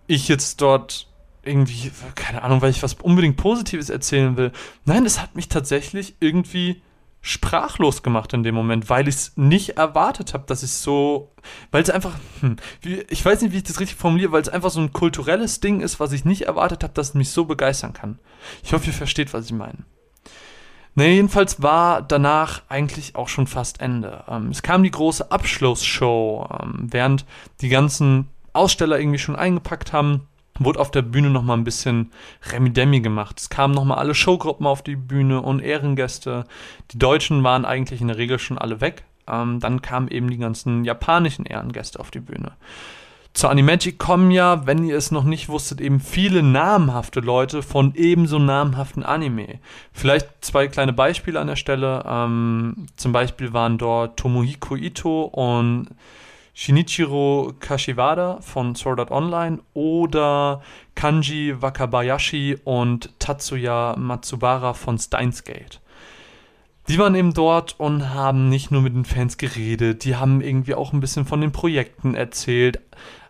ich 0.08 0.28
jetzt 0.28 0.62
dort 0.62 1.08
irgendwie, 1.44 1.92
keine 2.16 2.42
Ahnung, 2.42 2.62
weil 2.62 2.72
ich 2.72 2.82
was 2.82 2.96
unbedingt 2.96 3.38
Positives 3.38 3.90
erzählen 3.90 4.36
will. 4.36 4.52
Nein, 4.86 5.06
es 5.06 5.22
hat 5.22 5.36
mich 5.36 5.48
tatsächlich 5.48 6.16
irgendwie 6.20 6.82
sprachlos 7.28 8.04
gemacht 8.04 8.34
in 8.34 8.44
dem 8.44 8.54
Moment, 8.54 8.88
weil 8.88 9.08
ich 9.08 9.16
es 9.16 9.32
nicht 9.36 9.78
erwartet 9.78 10.36
habe, 10.36 10.44
dass 10.46 10.62
ich 10.62 10.74
so, 10.74 11.32
weil 11.72 11.82
es 11.82 11.90
einfach, 11.90 12.14
hm, 12.42 12.58
ich 13.10 13.26
weiß 13.26 13.42
nicht, 13.42 13.52
wie 13.52 13.58
ich 13.58 13.64
das 13.64 13.80
richtig 13.80 13.98
formuliere, 13.98 14.32
weil 14.32 14.44
es 14.44 14.50
einfach 14.50 14.70
so 14.70 14.80
ein 14.80 14.94
kulturelles 14.94 15.60
Ding 15.60 15.82
ist, 15.82 16.00
was 16.00 16.12
ich 16.12 16.24
nicht 16.24 16.44
erwartet 16.44 16.84
habe, 16.84 16.94
dass 16.94 17.10
es 17.10 17.14
mich 17.16 17.32
so 17.32 17.46
begeistern 17.46 17.94
kann. 17.94 18.20
Ich 18.64 18.74
hoffe, 18.74 18.86
ihr 18.86 18.94
versteht, 18.94 19.34
was 19.34 19.46
ich 19.46 19.54
meine. 19.54 19.86
Ne, 20.94 21.08
jedenfalls 21.08 21.64
war 21.64 22.04
danach 22.04 22.62
eigentlich 22.70 23.16
auch 23.16 23.28
schon 23.28 23.48
fast 23.48 23.82
Ende. 23.82 24.24
Ähm, 24.28 24.50
es 24.52 24.62
kam 24.62 24.84
die 24.84 24.92
große 24.92 25.32
Abschlussshow, 25.32 26.48
ähm, 26.62 26.90
während 26.92 27.26
die 27.62 27.70
ganzen 27.70 28.30
Aussteller 28.54 29.00
irgendwie 29.00 29.18
schon 29.18 29.36
eingepackt 29.36 29.94
haben 29.94 30.28
wurde 30.60 30.80
auf 30.80 30.92
der 30.92 31.02
Bühne 31.02 31.30
nochmal 31.30 31.58
ein 31.58 31.64
bisschen 31.64 32.12
Remi-Demi 32.52 33.02
gemacht. 33.02 33.40
Es 33.40 33.50
kamen 33.50 33.74
nochmal 33.74 33.98
alle 33.98 34.16
Showgruppen 34.16 34.66
auf 34.66 34.84
die 34.84 34.96
Bühne 34.96 35.42
und 35.42 35.62
Ehrengäste. 35.62 36.46
Die 36.92 37.00
Deutschen 37.00 37.44
waren 37.44 37.66
eigentlich 37.66 38.02
in 38.02 38.08
der 38.08 38.18
Regel 38.18 38.40
schon 38.40 38.58
alle 38.58 38.82
weg. 38.82 39.04
Ähm, 39.28 39.60
dann 39.60 39.82
kamen 39.82 40.08
eben 40.08 40.30
die 40.30 40.38
ganzen 40.38 40.86
japanischen 40.86 41.46
Ehrengäste 41.46 42.00
auf 42.00 42.12
die 42.12 42.20
Bühne. 42.20 42.54
Zur 43.34 43.50
Animagic 43.50 44.00
kommen 44.00 44.32
ja, 44.32 44.66
wenn 44.66 44.86
ihr 44.86 44.96
es 44.96 45.12
noch 45.12 45.26
nicht 45.26 45.50
wusstet, 45.50 45.82
eben 45.82 46.00
viele 46.00 46.42
namhafte 46.42 47.20
Leute 47.20 47.64
von 47.64 47.94
ebenso 47.94 48.40
namhaften 48.40 49.04
Anime. 49.04 49.60
Vielleicht 49.92 50.30
zwei 50.40 50.70
kleine 50.70 50.94
Beispiele 50.94 51.42
an 51.42 51.48
der 51.48 51.58
Stelle. 51.58 52.06
Ähm, 52.08 52.88
zum 52.96 53.12
Beispiel 53.12 53.52
waren 53.52 53.78
dort 53.78 54.18
Tomohiko 54.18 54.78
Ito 54.78 55.24
und 55.24 55.90
Shinichiro 56.58 57.54
Kashiwada 57.60 58.40
von 58.40 58.76
Sword 58.76 59.02
Art 59.02 59.12
Online 59.12 59.60
oder 59.74 60.62
Kanji 60.96 61.62
Wakabayashi 61.62 62.58
und 62.64 63.10
Tatsuya 63.20 63.96
Matsubara 63.98 64.74
von 64.74 64.98
Steins 64.98 65.44
Gate. 65.44 65.82
Die 66.88 66.98
waren 66.98 67.14
eben 67.14 67.34
dort 67.34 67.78
und 67.78 68.14
haben 68.14 68.48
nicht 68.48 68.72
nur 68.72 68.82
mit 68.82 68.96
den 68.96 69.04
Fans 69.04 69.38
geredet, 69.38 70.06
die 70.06 70.16
haben 70.16 70.40
irgendwie 70.40 70.76
auch 70.76 70.94
ein 70.94 71.02
bisschen 71.02 71.26
von 71.26 71.42
den 71.42 71.52
Projekten 71.52 72.16
erzählt. 72.16 72.80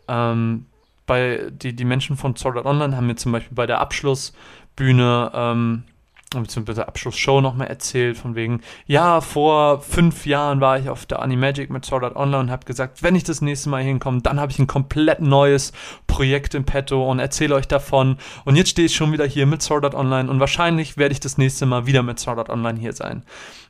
Ähm, 0.07 0.67
bei, 1.07 1.49
die, 1.49 1.75
die 1.75 1.85
Menschen 1.85 2.17
von 2.17 2.35
Sword 2.35 2.57
Art 2.57 2.67
Online 2.67 2.95
haben 2.95 3.07
mir 3.07 3.15
zum 3.15 3.31
Beispiel 3.31 3.55
bei 3.55 3.65
der 3.65 3.79
Abschlussbühne 3.79 5.31
ähm, 5.33 5.83
beziehungsweise 6.31 6.87
Abschlussshow 6.87 7.41
nochmal 7.41 7.67
erzählt, 7.67 8.17
von 8.17 8.35
wegen, 8.35 8.61
ja, 8.85 9.21
vor 9.21 9.81
fünf 9.81 10.25
Jahren 10.25 10.59
war 10.59 10.79
ich 10.79 10.89
auf 10.89 11.05
der 11.05 11.21
Animagic 11.21 11.69
mit 11.69 11.85
Sword 11.85 12.03
Art 12.03 12.15
Online 12.15 12.43
und 12.43 12.51
habe 12.51 12.65
gesagt, 12.65 13.03
wenn 13.03 13.15
ich 13.15 13.23
das 13.23 13.41
nächste 13.41 13.69
Mal 13.69 13.83
hinkomme, 13.83 14.21
dann 14.21 14.39
habe 14.39 14.51
ich 14.51 14.59
ein 14.59 14.67
komplett 14.67 15.21
neues 15.21 15.71
Projekt 16.07 16.55
im 16.55 16.65
Petto 16.65 17.09
und 17.09 17.19
erzähle 17.19 17.55
euch 17.55 17.67
davon. 17.67 18.17
Und 18.43 18.55
jetzt 18.55 18.71
stehe 18.71 18.87
ich 18.87 18.95
schon 18.95 19.11
wieder 19.11 19.25
hier 19.25 19.45
mit 19.45 19.61
Sword 19.61 19.85
Art 19.85 19.95
Online 19.95 20.29
und 20.29 20.39
wahrscheinlich 20.39 20.97
werde 20.97 21.13
ich 21.13 21.19
das 21.19 21.37
nächste 21.37 21.65
Mal 21.65 21.85
wieder 21.85 22.03
mit 22.03 22.19
Sword 22.19 22.39
Art 22.39 22.49
Online 22.49 22.79
hier 22.79 22.93
sein. 22.93 23.23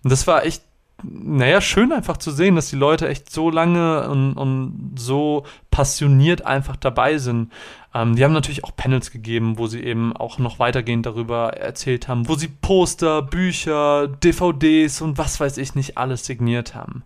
Und 0.03 0.11
das 0.11 0.27
war 0.27 0.45
echt 0.45 0.63
naja, 1.03 1.61
schön 1.61 1.91
einfach 1.91 2.17
zu 2.17 2.31
sehen, 2.31 2.55
dass 2.55 2.69
die 2.69 2.75
Leute 2.75 3.07
echt 3.07 3.29
so 3.29 3.49
lange 3.49 4.09
und, 4.09 4.33
und 4.33 4.95
so 4.95 5.45
passioniert 5.69 6.45
einfach 6.45 6.75
dabei 6.75 7.17
sind. 7.17 7.51
Ähm, 7.93 8.15
die 8.15 8.23
haben 8.23 8.33
natürlich 8.33 8.63
auch 8.63 8.75
Panels 8.75 9.11
gegeben, 9.11 9.57
wo 9.57 9.67
sie 9.67 9.81
eben 9.83 10.15
auch 10.15 10.37
noch 10.37 10.59
weitergehend 10.59 11.05
darüber 11.05 11.53
erzählt 11.53 12.07
haben, 12.07 12.27
wo 12.27 12.35
sie 12.35 12.47
Poster, 12.47 13.21
Bücher, 13.21 14.07
DVDs 14.07 15.01
und 15.01 15.17
was 15.17 15.39
weiß 15.39 15.57
ich 15.57 15.75
nicht 15.75 15.97
alles 15.97 16.25
signiert 16.25 16.75
haben. 16.75 17.03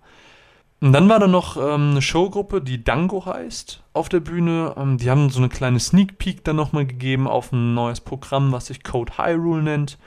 Und 0.81 0.93
dann 0.93 1.09
war 1.09 1.19
da 1.19 1.27
noch 1.27 1.57
ähm, 1.57 1.91
eine 1.91 2.01
Showgruppe, 2.01 2.61
die 2.61 2.83
Dango 2.83 3.25
heißt, 3.25 3.83
auf 3.91 4.07
der 4.07 4.21
Bühne. 4.21 4.75
Ähm, 4.77 4.97
die 4.97 5.09
haben 5.09 5.29
so 5.29 5.39
eine 5.39 5.49
kleine 5.49 5.79
Sneak 5.79 6.17
Peek 6.19 6.45
dann 6.45 6.55
nochmal 6.55 6.85
gegeben 6.85 7.27
auf 7.27 7.51
ein 7.51 7.73
neues 7.73 7.99
Programm, 7.99 8.53
was 8.53 8.67
sich 8.67 8.83
Code 8.83 9.17
Hyrule 9.17 9.61
nennt. 9.61 9.97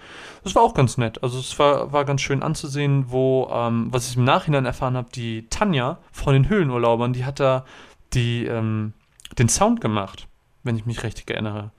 Das 0.44 0.54
war 0.54 0.62
auch 0.62 0.72
ganz 0.72 0.96
nett. 0.96 1.22
Also 1.22 1.38
es 1.38 1.58
war, 1.58 1.92
war 1.92 2.06
ganz 2.06 2.22
schön 2.22 2.42
anzusehen, 2.42 3.06
wo, 3.08 3.50
ähm, 3.52 3.88
was 3.90 4.08
ich 4.08 4.16
im 4.16 4.24
Nachhinein 4.24 4.64
erfahren 4.64 4.96
habe, 4.96 5.08
die 5.14 5.46
Tanja 5.50 5.98
von 6.10 6.32
den 6.32 6.48
Höhlenurlaubern, 6.48 7.12
die 7.12 7.26
hat 7.26 7.38
da 7.38 7.66
die, 8.14 8.46
ähm, 8.46 8.94
den 9.38 9.50
Sound 9.50 9.82
gemacht, 9.82 10.26
wenn 10.62 10.76
ich 10.76 10.86
mich 10.86 11.02
richtig 11.02 11.30
erinnere. 11.30 11.70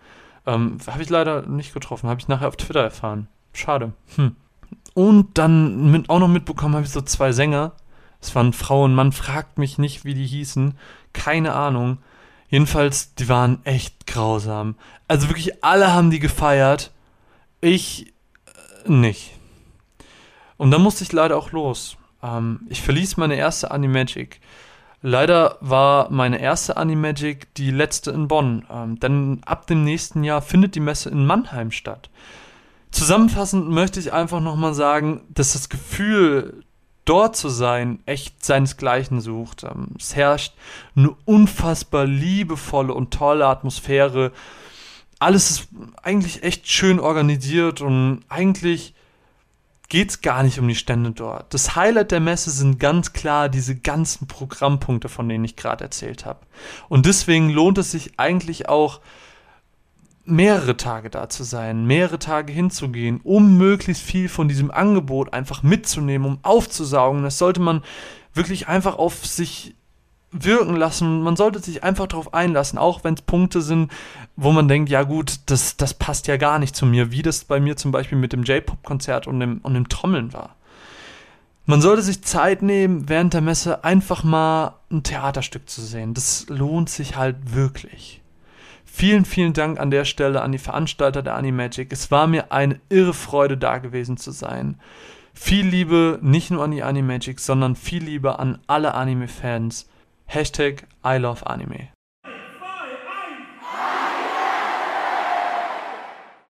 Ähm, 0.46 0.78
habe 0.86 1.02
ich 1.02 1.10
leider 1.10 1.48
nicht 1.48 1.74
getroffen, 1.74 2.10
habe 2.10 2.20
ich 2.20 2.28
nachher 2.28 2.48
auf 2.48 2.58
Twitter 2.58 2.84
erfahren. 2.84 3.28
Schade. 3.54 3.94
Hm. 4.16 4.36
Und 4.94 5.38
dann 5.38 5.92
mit, 5.92 6.10
auch 6.10 6.20
noch 6.20 6.28
mitbekommen 6.28 6.76
habe 6.76 6.86
ich 6.86 6.92
so 6.92 7.02
zwei 7.02 7.32
Sänger, 7.32 7.72
es 8.24 8.36
waren 8.36 8.54
Frau 8.54 8.84
und 8.86 8.96
Mann, 8.96 9.12
fragt 9.12 9.58
mich 9.58 9.78
nicht, 9.78 10.06
wie 10.06 10.14
die 10.14 10.26
hießen. 10.26 10.78
Keine 11.12 11.54
Ahnung. 11.54 11.98
Jedenfalls, 12.48 13.16
die 13.16 13.28
waren 13.28 13.60
echt 13.66 14.08
grausam. 14.08 14.76
Also 15.08 15.28
wirklich 15.28 15.64
alle 15.64 15.94
haben 15.94 16.10
die 16.10 16.20
gefeiert. 16.20 16.92
Ich 17.62 18.14
äh, 18.86 18.92
nicht. 18.92 19.32
Und 20.58 20.72
dann 20.72 20.82
musste 20.82 21.04
ich 21.04 21.12
leider 21.12 21.36
auch 21.36 21.52
los. 21.52 21.98
Ähm, 22.22 22.62
ich 22.70 22.82
verließ 22.82 23.18
meine 23.18 23.36
erste 23.36 23.72
Animagic. 23.72 24.40
Leider 25.02 25.58
war 25.60 26.10
meine 26.10 26.40
erste 26.40 26.78
Animagic 26.78 27.54
die 27.56 27.72
letzte 27.72 28.12
in 28.12 28.30
Bonn, 28.30 28.66
ähm, 28.72 29.00
denn 29.00 29.42
ab 29.46 29.68
dem 29.68 29.84
nächsten 29.84 30.24
Jahr 30.24 30.42
findet 30.42 30.76
die 30.76 30.80
Messe 30.80 31.10
in 31.10 31.26
Mannheim 31.26 31.72
statt. 31.72 32.10
Zusammenfassend 32.92 33.70
möchte 33.70 34.00
ich 34.00 34.14
einfach 34.14 34.40
nochmal 34.40 34.74
sagen, 34.74 35.22
dass 35.30 35.54
das 35.54 35.68
Gefühl 35.68 36.64
dort 37.06 37.36
zu 37.36 37.50
sein 37.50 38.00
echt 38.06 38.44
seinesgleichen 38.44 39.22
sucht. 39.22 39.64
Ähm, 39.64 39.90
es 39.98 40.16
herrscht 40.16 40.54
eine 40.96 41.16
unfassbar 41.26 42.06
liebevolle 42.06 42.94
und 42.94 43.12
tolle 43.12 43.48
Atmosphäre. 43.48 44.32
Alles 45.20 45.52
ist 45.52 45.68
eigentlich 46.02 46.44
echt 46.44 46.68
schön 46.68 47.00
organisiert 47.00 47.82
und 47.82 48.24
eigentlich 48.30 48.94
geht 49.90 50.10
es 50.10 50.22
gar 50.22 50.44
nicht 50.44 50.60
um 50.60 50.68
die 50.68 50.76
Stände 50.76 51.12
dort. 51.12 51.54
Das 51.54 51.76
Highlight 51.76 52.12
der 52.12 52.20
Messe 52.20 52.50
sind 52.50 52.80
ganz 52.80 53.14
klar 53.14 53.48
diese 53.48 53.76
ganzen 53.76 54.28
Programmpunkte, 54.28 55.08
von 55.08 55.30
denen 55.30 55.46
ich 55.46 55.56
gerade 55.56 55.84
erzählt 55.84 56.26
habe. 56.26 56.40
Und 56.90 57.06
deswegen 57.06 57.50
lohnt 57.50 57.78
es 57.78 57.92
sich 57.92 58.20
eigentlich 58.20 58.70
auch, 58.70 59.02
mehrere 60.26 60.78
Tage 60.78 61.10
da 61.10 61.30
zu 61.30 61.44
sein, 61.44 61.86
mehrere 61.86 62.20
Tage 62.20 62.54
hinzugehen, 62.54 63.20
um 63.24 63.58
möglichst 63.58 64.04
viel 64.04 64.30
von 64.30 64.48
diesem 64.48 64.72
Angebot 64.72 65.34
einfach 65.34 65.64
mitzunehmen, 65.64 66.28
um 66.28 66.40
aufzusaugen. 66.44 67.24
Das 67.24 67.38
sollte 67.38 67.60
man 67.60 67.84
wirklich 68.34 68.68
einfach 68.68 68.98
auf 68.98 69.26
sich 69.26 69.76
wirken 70.32 70.76
lassen. 70.76 71.22
Man 71.22 71.36
sollte 71.36 71.60
sich 71.60 71.84
einfach 71.84 72.08
darauf 72.08 72.34
einlassen, 72.34 72.80
auch 72.80 73.04
wenn 73.04 73.14
es 73.14 73.22
Punkte 73.22 73.62
sind, 73.62 73.92
wo 74.36 74.52
man 74.52 74.68
denkt, 74.68 74.90
ja 74.90 75.04
gut, 75.04 75.42
das, 75.46 75.78
das 75.78 75.94
passt 75.94 76.28
ja 76.28 76.38
gar 76.38 76.58
nicht 76.58 76.76
zu 76.76 76.86
mir, 76.86 77.12
wie 77.12 77.22
das 77.22 77.44
bei 77.44 77.60
mir 77.60 77.78
zum 77.78 77.92
Beispiel 77.92 78.18
mit 78.18 78.34
dem 78.34 78.44
J-Pop-Konzert 78.44 79.28
und 79.28 79.40
dem, 79.40 79.60
und 79.60 79.74
dem 79.76 79.90
Trommeln 79.90 80.34
war. 80.34 80.56
Man 81.66 81.82
sollte 81.82 82.02
sich 82.02 82.24
Zeit 82.24 82.62
nehmen, 82.62 83.08
während 83.08 83.34
der 83.34 83.42
Messe 83.42 83.84
einfach 83.84 84.24
mal 84.24 84.76
ein 84.92 85.04
Theaterstück 85.04 85.70
zu 85.70 85.82
sehen. 85.82 86.14
Das 86.14 86.48
lohnt 86.50 86.90
sich 86.90 87.16
halt 87.16 87.54
wirklich. 87.54 88.23
Vielen, 88.96 89.26
vielen 89.26 89.54
Dank 89.54 89.80
an 89.80 89.90
der 89.90 90.06
Stelle 90.06 90.44
an 90.44 90.52
die 90.52 90.60
Veranstalter 90.60 91.24
der 91.24 91.34
Animagic. 91.34 91.92
Es 91.92 92.12
war 92.12 92.28
mir 92.28 92.52
eine 92.52 92.80
irre 92.90 93.16
Freude, 93.16 93.58
da 93.58 93.80
gewesen 93.80 94.18
zu 94.18 94.30
sein. 94.30 94.80
Viel 95.34 95.66
Liebe 95.66 96.20
nicht 96.22 96.52
nur 96.52 96.64
an 96.64 96.70
die 96.70 96.84
Animagic, 96.84 97.40
sondern 97.40 97.76
viel 97.76 98.04
Liebe 98.04 98.38
an 98.38 98.60
alle 98.68 98.94
Anime-Fans. 98.94 99.90
Hashtag 100.28 100.86
I 101.04 101.18
love 101.18 101.48
Anime. 101.48 101.93